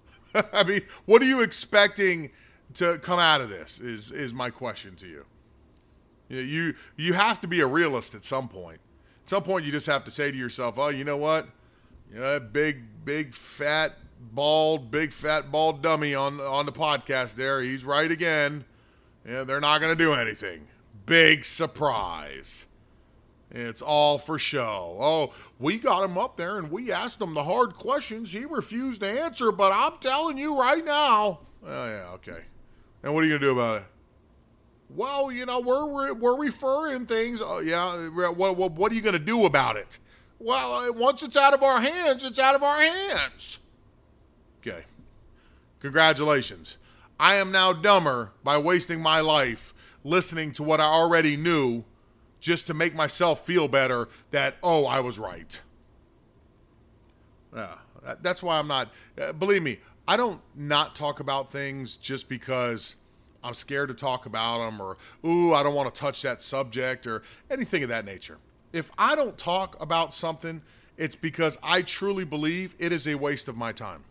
I 0.52 0.62
mean, 0.62 0.82
what 1.04 1.20
are 1.20 1.26
you 1.26 1.42
expecting 1.42 2.30
to 2.74 2.98
come 2.98 3.18
out 3.18 3.40
of 3.40 3.50
this? 3.50 3.80
Is 3.80 4.10
is 4.12 4.32
my 4.32 4.50
question 4.50 4.94
to 4.96 5.08
you? 5.08 5.24
You 6.28 6.40
you, 6.40 6.74
you 6.96 7.12
have 7.14 7.40
to 7.40 7.48
be 7.48 7.60
a 7.60 7.66
realist 7.66 8.14
at 8.14 8.24
some 8.24 8.48
point 8.48 8.80
some 9.28 9.42
point 9.42 9.64
you 9.64 9.72
just 9.72 9.86
have 9.86 10.04
to 10.04 10.10
say 10.10 10.30
to 10.30 10.36
yourself, 10.36 10.78
oh, 10.78 10.88
you 10.88 11.04
know 11.04 11.16
what? 11.16 11.46
You 12.10 12.20
know, 12.20 12.32
that 12.32 12.52
big, 12.52 13.04
big, 13.04 13.34
fat, 13.34 13.92
bald, 14.20 14.90
big, 14.90 15.12
fat, 15.12 15.52
bald 15.52 15.82
dummy 15.82 16.14
on 16.14 16.40
on 16.40 16.66
the 16.66 16.72
podcast 16.72 17.34
there, 17.34 17.62
he's 17.62 17.84
right 17.84 18.10
again. 18.10 18.64
Yeah, 19.26 19.44
they're 19.44 19.60
not 19.60 19.80
going 19.80 19.96
to 19.96 20.04
do 20.04 20.14
anything. 20.14 20.68
Big 21.04 21.44
surprise. 21.44 22.66
It's 23.50 23.80
all 23.80 24.18
for 24.18 24.38
show. 24.38 24.96
Oh, 25.00 25.32
we 25.58 25.78
got 25.78 26.04
him 26.04 26.18
up 26.18 26.36
there 26.36 26.58
and 26.58 26.70
we 26.70 26.92
asked 26.92 27.20
him 27.20 27.34
the 27.34 27.44
hard 27.44 27.74
questions. 27.74 28.32
He 28.32 28.44
refused 28.44 29.00
to 29.00 29.08
answer, 29.08 29.50
but 29.50 29.72
I'm 29.72 29.98
telling 30.00 30.36
you 30.36 30.58
right 30.58 30.84
now. 30.84 31.40
Oh, 31.66 31.86
yeah, 31.86 32.10
okay. 32.14 32.42
And 33.02 33.14
what 33.14 33.22
are 33.22 33.26
you 33.26 33.32
going 33.32 33.40
to 33.40 33.46
do 33.46 33.52
about 33.52 33.82
it? 33.82 33.86
Well, 34.90 35.30
you 35.30 35.46
know, 35.46 35.60
we're 35.60 36.14
we're 36.14 36.36
referring 36.36 37.06
things. 37.06 37.40
Uh, 37.40 37.58
yeah, 37.58 38.08
what, 38.08 38.56
what, 38.56 38.72
what 38.72 38.90
are 38.90 38.94
you 38.94 39.02
going 39.02 39.12
to 39.12 39.18
do 39.18 39.44
about 39.44 39.76
it? 39.76 39.98
Well, 40.38 40.72
uh, 40.72 40.92
once 40.92 41.22
it's 41.22 41.36
out 41.36 41.52
of 41.52 41.62
our 41.62 41.80
hands, 41.80 42.24
it's 42.24 42.38
out 42.38 42.54
of 42.54 42.62
our 42.62 42.80
hands. 42.80 43.58
Okay. 44.60 44.84
Congratulations. 45.80 46.76
I 47.20 47.34
am 47.34 47.50
now 47.50 47.72
dumber 47.72 48.32
by 48.44 48.58
wasting 48.58 49.00
my 49.00 49.20
life 49.20 49.74
listening 50.04 50.52
to 50.52 50.62
what 50.62 50.80
I 50.80 50.84
already 50.84 51.36
knew 51.36 51.84
just 52.40 52.66
to 52.68 52.74
make 52.74 52.94
myself 52.94 53.44
feel 53.44 53.66
better 53.66 54.08
that, 54.30 54.56
oh, 54.62 54.86
I 54.86 55.00
was 55.00 55.18
right. 55.18 55.60
Yeah, 57.54 57.74
that's 58.22 58.42
why 58.42 58.58
I'm 58.58 58.68
not. 58.68 58.90
Uh, 59.20 59.32
believe 59.32 59.62
me, 59.62 59.78
I 60.06 60.16
don't 60.16 60.40
not 60.54 60.94
talk 60.94 61.18
about 61.18 61.50
things 61.50 61.96
just 61.96 62.28
because 62.28 62.94
I'm 63.42 63.54
scared 63.54 63.88
to 63.88 63.94
talk 63.94 64.26
about 64.26 64.58
them, 64.58 64.80
or 64.80 64.96
ooh, 65.24 65.54
I 65.54 65.62
don't 65.62 65.74
want 65.74 65.92
to 65.94 66.00
touch 66.00 66.22
that 66.22 66.42
subject, 66.42 67.06
or 67.06 67.22
anything 67.50 67.82
of 67.82 67.88
that 67.88 68.04
nature. 68.04 68.38
If 68.72 68.90
I 68.98 69.14
don't 69.14 69.38
talk 69.38 69.80
about 69.80 70.12
something, 70.12 70.62
it's 70.96 71.16
because 71.16 71.56
I 71.62 71.82
truly 71.82 72.24
believe 72.24 72.74
it 72.78 72.92
is 72.92 73.06
a 73.06 73.14
waste 73.14 73.48
of 73.48 73.56
my 73.56 73.72
time. 73.72 74.04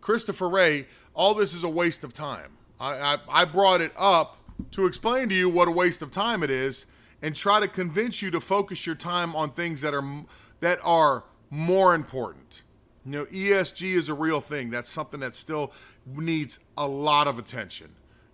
Christopher 0.00 0.48
Wray, 0.50 0.86
all 1.14 1.34
this 1.34 1.54
is 1.54 1.64
a 1.64 1.68
waste 1.68 2.04
of 2.04 2.12
time. 2.12 2.52
I, 2.78 2.92
I, 2.92 3.18
I 3.28 3.44
brought 3.46 3.80
it 3.80 3.92
up 3.96 4.36
to 4.72 4.86
explain 4.86 5.28
to 5.30 5.34
you 5.34 5.48
what 5.48 5.66
a 5.66 5.70
waste 5.70 6.02
of 6.02 6.10
time 6.10 6.42
it 6.42 6.50
is 6.50 6.86
and 7.22 7.34
try 7.34 7.58
to 7.58 7.66
convince 7.66 8.20
you 8.20 8.30
to 8.30 8.40
focus 8.40 8.84
your 8.84 8.94
time 8.94 9.34
on 9.34 9.50
things 9.50 9.80
that 9.80 9.94
are 9.94 10.24
that 10.60 10.78
are 10.82 11.24
more 11.50 11.94
important. 11.94 12.62
You 13.06 13.12
know, 13.12 13.24
ESG 13.26 13.94
is 13.94 14.08
a 14.08 14.14
real 14.14 14.40
thing. 14.40 14.70
That's 14.70 14.90
something 14.90 15.20
that 15.20 15.34
still 15.34 15.72
needs 16.06 16.58
a 16.76 16.86
lot 16.86 17.26
of 17.26 17.38
attention. 17.38 17.88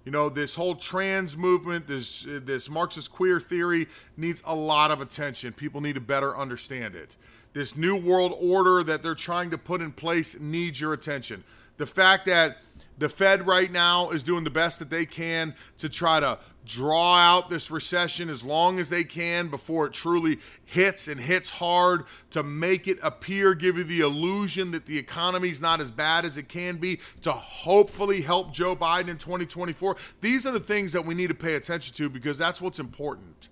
You 0.04 0.12
know, 0.12 0.28
this 0.28 0.54
whole 0.54 0.74
trans 0.74 1.36
movement, 1.36 1.86
this 1.86 2.26
uh, 2.26 2.40
this 2.42 2.70
Marxist 2.70 3.12
queer 3.12 3.38
theory 3.38 3.86
needs 4.16 4.42
a 4.46 4.54
lot 4.54 4.90
of 4.90 5.00
attention. 5.00 5.52
People 5.52 5.80
need 5.80 5.94
to 5.94 6.00
better 6.00 6.36
understand 6.36 6.94
it. 6.94 7.16
This 7.52 7.76
new 7.76 7.96
world 7.96 8.34
order 8.40 8.82
that 8.84 9.02
they're 9.02 9.14
trying 9.14 9.50
to 9.50 9.58
put 9.58 9.80
in 9.80 9.92
place 9.92 10.38
needs 10.38 10.80
your 10.80 10.92
attention. 10.92 11.44
The 11.76 11.86
fact 11.86 12.26
that 12.26 12.58
the 13.00 13.08
Fed 13.08 13.46
right 13.46 13.72
now 13.72 14.10
is 14.10 14.22
doing 14.22 14.44
the 14.44 14.50
best 14.50 14.78
that 14.78 14.90
they 14.90 15.06
can 15.06 15.54
to 15.78 15.88
try 15.88 16.20
to 16.20 16.38
draw 16.66 17.16
out 17.16 17.48
this 17.48 17.70
recession 17.70 18.28
as 18.28 18.44
long 18.44 18.78
as 18.78 18.90
they 18.90 19.04
can 19.04 19.48
before 19.48 19.86
it 19.86 19.94
truly 19.94 20.38
hits 20.66 21.08
and 21.08 21.18
hits 21.18 21.50
hard 21.52 22.04
to 22.30 22.42
make 22.42 22.86
it 22.86 22.98
appear, 23.02 23.54
give 23.54 23.78
you 23.78 23.84
the 23.84 24.00
illusion 24.00 24.70
that 24.72 24.84
the 24.84 24.98
economy's 24.98 25.62
not 25.62 25.80
as 25.80 25.90
bad 25.90 26.26
as 26.26 26.36
it 26.36 26.50
can 26.50 26.76
be, 26.76 27.00
to 27.22 27.32
hopefully 27.32 28.20
help 28.20 28.52
Joe 28.52 28.76
Biden 28.76 29.08
in 29.08 29.16
2024. 29.16 29.96
These 30.20 30.44
are 30.44 30.52
the 30.52 30.60
things 30.60 30.92
that 30.92 31.06
we 31.06 31.14
need 31.14 31.28
to 31.28 31.34
pay 31.34 31.54
attention 31.54 31.94
to 31.94 32.10
because 32.10 32.36
that's 32.36 32.60
what's 32.60 32.78
important. 32.78 33.48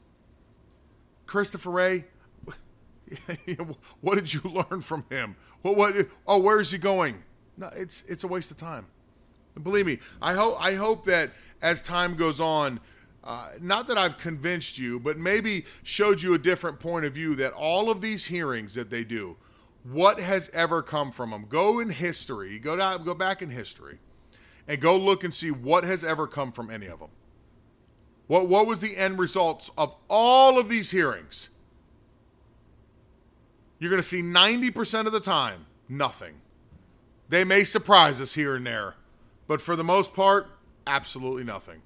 Christopher 1.24 1.70
Wray, 1.70 2.04
what 4.02 4.16
did 4.16 4.34
you 4.34 4.42
learn 4.44 4.82
from 4.82 5.06
him? 5.08 5.36
What, 5.62 5.76
what, 5.78 6.08
oh, 6.26 6.36
where 6.36 6.60
is 6.60 6.70
he 6.70 6.76
going? 6.76 7.24
No, 7.56 7.70
it's 7.74 8.04
it's 8.06 8.22
a 8.22 8.28
waste 8.28 8.50
of 8.50 8.58
time. 8.58 8.86
Believe 9.62 9.86
me, 9.86 9.98
I 10.20 10.34
hope 10.34 10.56
I 10.60 10.74
hope 10.74 11.04
that 11.06 11.30
as 11.60 11.82
time 11.82 12.16
goes 12.16 12.40
on, 12.40 12.80
uh, 13.24 13.50
not 13.60 13.88
that 13.88 13.98
I've 13.98 14.18
convinced 14.18 14.78
you, 14.78 14.98
but 15.00 15.18
maybe 15.18 15.64
showed 15.82 16.22
you 16.22 16.34
a 16.34 16.38
different 16.38 16.80
point 16.80 17.04
of 17.04 17.12
view 17.12 17.34
that 17.36 17.52
all 17.52 17.90
of 17.90 18.00
these 18.00 18.26
hearings 18.26 18.74
that 18.74 18.90
they 18.90 19.04
do, 19.04 19.36
what 19.82 20.20
has 20.20 20.50
ever 20.52 20.82
come 20.82 21.10
from 21.10 21.30
them? 21.30 21.46
Go 21.48 21.80
in 21.80 21.90
history, 21.90 22.58
go 22.58 22.76
down, 22.76 23.04
go 23.04 23.14
back 23.14 23.42
in 23.42 23.50
history, 23.50 23.98
and 24.66 24.80
go 24.80 24.96
look 24.96 25.24
and 25.24 25.34
see 25.34 25.50
what 25.50 25.84
has 25.84 26.04
ever 26.04 26.26
come 26.26 26.52
from 26.52 26.70
any 26.70 26.86
of 26.86 27.00
them. 27.00 27.10
What 28.28 28.48
what 28.48 28.66
was 28.66 28.80
the 28.80 28.96
end 28.96 29.18
results 29.18 29.70
of 29.76 29.94
all 30.08 30.58
of 30.58 30.68
these 30.68 30.90
hearings? 30.90 31.48
You're 33.78 33.90
going 33.90 34.02
to 34.02 34.08
see 34.08 34.22
90% 34.22 35.06
of 35.06 35.12
the 35.12 35.20
time 35.20 35.66
nothing. 35.88 36.40
They 37.28 37.44
may 37.44 37.64
surprise 37.64 38.20
us 38.20 38.34
here 38.34 38.56
and 38.56 38.66
there, 38.66 38.94
but 39.48 39.60
for 39.60 39.74
the 39.74 39.82
most 39.82 40.14
part, 40.14 40.46
absolutely 40.86 41.42
nothing. 41.42 41.82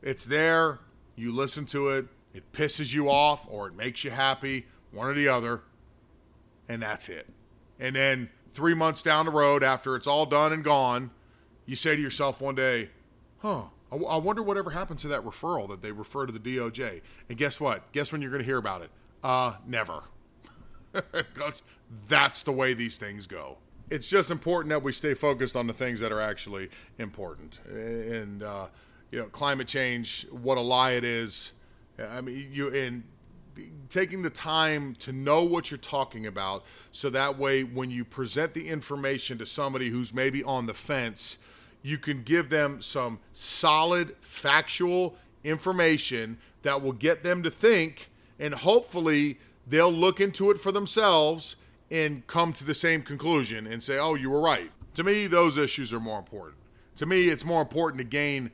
It's 0.00 0.24
there, 0.24 0.78
you 1.16 1.32
listen 1.32 1.66
to 1.66 1.88
it, 1.88 2.06
it 2.32 2.50
pisses 2.52 2.94
you 2.94 3.10
off 3.10 3.46
or 3.50 3.66
it 3.66 3.74
makes 3.74 4.04
you 4.04 4.10
happy, 4.10 4.66
one 4.92 5.08
or 5.08 5.14
the 5.14 5.28
other, 5.28 5.62
and 6.68 6.80
that's 6.80 7.08
it. 7.08 7.26
And 7.80 7.96
then 7.96 8.30
three 8.54 8.74
months 8.74 9.02
down 9.02 9.26
the 9.26 9.32
road, 9.32 9.62
after 9.62 9.96
it's 9.96 10.06
all 10.06 10.24
done 10.24 10.52
and 10.52 10.62
gone, 10.62 11.10
you 11.66 11.76
say 11.76 11.96
to 11.96 12.00
yourself 12.00 12.40
one 12.40 12.54
day, 12.54 12.90
huh, 13.38 13.64
I, 13.90 13.96
w- 13.96 14.08
I 14.08 14.16
wonder 14.16 14.42
whatever 14.42 14.70
happened 14.70 15.00
to 15.00 15.08
that 15.08 15.24
referral 15.24 15.68
that 15.68 15.82
they 15.82 15.92
refer 15.92 16.26
to 16.26 16.32
the 16.32 16.38
DOJ. 16.38 17.00
And 17.28 17.36
guess 17.36 17.60
what? 17.60 17.90
Guess 17.92 18.12
when 18.12 18.22
you're 18.22 18.30
going 18.30 18.42
to 18.42 18.46
hear 18.46 18.58
about 18.58 18.82
it? 18.82 18.90
Uh, 19.22 19.54
never. 19.66 20.02
Because 21.12 21.62
that's 22.08 22.42
the 22.44 22.50
way 22.50 22.72
these 22.72 22.96
things 22.96 23.26
go 23.26 23.58
it's 23.90 24.08
just 24.08 24.30
important 24.30 24.70
that 24.70 24.82
we 24.82 24.92
stay 24.92 25.14
focused 25.14 25.56
on 25.56 25.66
the 25.66 25.72
things 25.72 26.00
that 26.00 26.12
are 26.12 26.20
actually 26.20 26.68
important. 26.98 27.60
And 27.68 28.42
uh, 28.42 28.66
you 29.10 29.18
know, 29.18 29.26
climate 29.26 29.68
change, 29.68 30.26
what 30.30 30.58
a 30.58 30.60
lie 30.60 30.92
it 30.92 31.04
is. 31.04 31.52
I 31.98 32.20
mean, 32.20 32.48
you 32.52 32.72
and 32.74 33.04
taking 33.88 34.22
the 34.22 34.30
time 34.30 34.94
to 35.00 35.12
know 35.12 35.42
what 35.42 35.70
you're 35.70 35.78
talking 35.78 36.26
about, 36.26 36.64
so 36.92 37.10
that 37.10 37.38
way 37.38 37.64
when 37.64 37.90
you 37.90 38.04
present 38.04 38.54
the 38.54 38.68
information 38.68 39.38
to 39.38 39.46
somebody 39.46 39.90
who's 39.90 40.14
maybe 40.14 40.44
on 40.44 40.66
the 40.66 40.74
fence, 40.74 41.38
you 41.82 41.98
can 41.98 42.22
give 42.22 42.50
them 42.50 42.82
some 42.82 43.18
solid, 43.32 44.14
factual 44.20 45.16
information 45.42 46.38
that 46.62 46.82
will 46.82 46.92
get 46.92 47.22
them 47.22 47.42
to 47.42 47.50
think, 47.50 48.10
and 48.38 48.54
hopefully 48.54 49.38
they'll 49.66 49.92
look 49.92 50.20
into 50.20 50.50
it 50.50 50.60
for 50.60 50.70
themselves 50.70 51.56
and 51.90 52.26
come 52.26 52.52
to 52.52 52.64
the 52.64 52.74
same 52.74 53.02
conclusion 53.02 53.66
and 53.66 53.82
say, 53.82 53.98
oh, 53.98 54.14
you 54.14 54.30
were 54.30 54.40
right. 54.40 54.70
To 54.94 55.04
me, 55.04 55.26
those 55.26 55.56
issues 55.56 55.92
are 55.92 56.00
more 56.00 56.18
important. 56.18 56.56
To 56.96 57.06
me, 57.06 57.28
it's 57.28 57.44
more 57.44 57.62
important 57.62 57.98
to 57.98 58.04
gain 58.04 58.50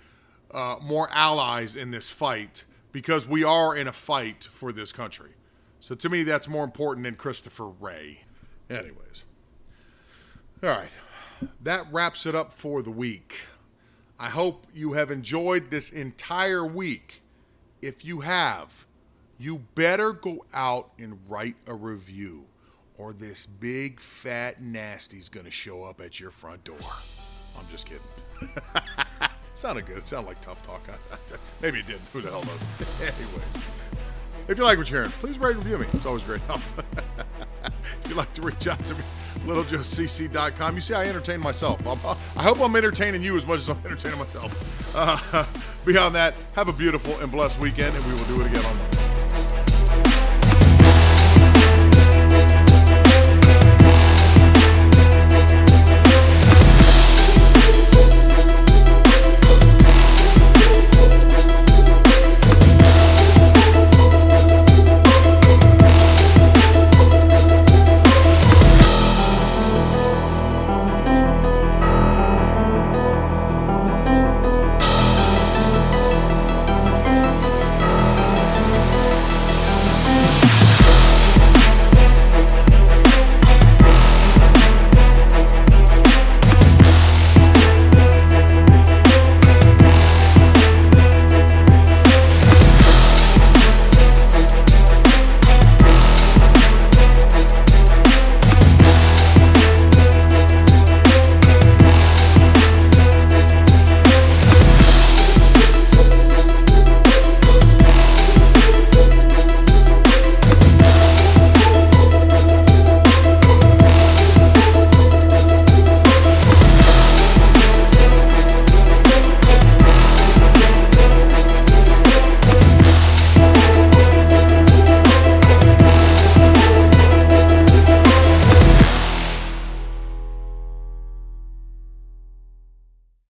uh, 0.53 0.77
more 0.81 1.09
allies 1.11 1.75
in 1.75 1.90
this 1.90 2.11
fight 2.11 2.64
because 2.92 3.27
we 3.27 3.42
are 3.42 3.75
in 3.75 3.88
a 3.88 3.92
fight 3.92 4.44
for 4.53 4.73
this 4.73 4.92
country. 4.92 5.31
So 5.81 5.94
to 5.94 6.09
me, 6.09 6.23
that's 6.23 6.49
more 6.49 6.64
important 6.64 7.05
than 7.05 7.16
Christopher 7.16 7.68
Wray. 7.68 8.20
Anyways. 8.70 9.25
All 10.62 10.70
right. 10.70 10.90
That 11.62 11.87
wraps 11.92 12.25
it 12.27 12.35
up 12.35 12.53
for 12.53 12.83
the 12.83 12.90
week. 12.90 13.35
I 14.18 14.29
hope 14.29 14.66
you 14.73 14.92
have 14.92 15.11
enjoyed 15.11 15.70
this 15.70 15.90
entire 15.90 16.64
week. 16.64 17.23
If 17.83 18.05
you 18.05 18.20
have, 18.20 18.87
you 19.38 19.59
better 19.75 20.12
go 20.12 20.44
out 20.55 20.92
and 20.99 21.18
write 21.29 21.57
a 21.66 21.75
review 21.75 22.44
or 22.97 23.13
this 23.13 23.47
big 23.47 24.01
fat 24.01 24.63
nasty's 24.63 25.29
gonna 25.29 25.51
show 25.51 25.85
up 25.85 26.01
at 26.01 26.21
your 26.21 26.31
front 26.31 26.65
door. 26.65 26.77
I'm 27.59 27.67
just 27.71 27.87
kidding. 27.87 28.03
sounded 29.55 29.87
good. 29.87 29.99
It 29.99 30.07
sounded 30.07 30.29
like 30.29 30.41
tough 30.41 30.63
talk. 30.63 30.83
Maybe 31.63 31.81
it 31.81 31.87
didn't. 31.87 32.03
Who 32.13 32.21
the 32.21 32.31
hell 32.31 32.43
knows? 32.43 33.01
Anyways, 33.01 33.69
if 34.49 34.59
you 34.59 34.65
like 34.65 34.79
what 34.79 34.91
you're 34.91 35.01
hearing, 35.01 35.11
please 35.13 35.39
rate 35.39 35.57
and 35.57 35.65
review 35.65 35.79
me. 35.79 35.87
It's 35.93 36.07
always 36.07 36.23
great 36.23 36.41
help. 36.43 36.61
if 36.87 38.09
you'd 38.09 38.17
like 38.17 38.33
to 38.35 38.43
reach 38.43 38.67
out 38.67 38.79
to 38.87 38.95
me, 38.95 39.01
littlejoecc.com. 39.47 40.75
You 40.75 40.81
see, 40.81 40.95
I 40.95 41.05
entertain 41.05 41.41
myself. 41.41 41.87
I'm, 41.87 41.99
i 42.37 42.43
hope 42.43 42.61
I'm 42.61 42.75
entertaining 42.77 43.23
you 43.23 43.37
as 43.37 43.47
much 43.47 43.61
as 43.61 43.71
I'm 43.71 43.79
entertaining 43.79 44.19
myself. 44.19 44.95
Uh, 44.97 45.47
beyond 45.85 46.15
that, 46.15 46.35
have 46.55 46.69
a 46.69 46.73
beautiful 46.73 47.19
and 47.21 47.31
blessed 47.31 47.59
weekend, 47.61 47.97
and 47.97 48.05
we 48.07 48.13
will 48.13 48.25
do 48.25 48.41
it 48.43 48.47
again 48.47 48.65
on 48.65 48.77
Monday. 48.77 49.04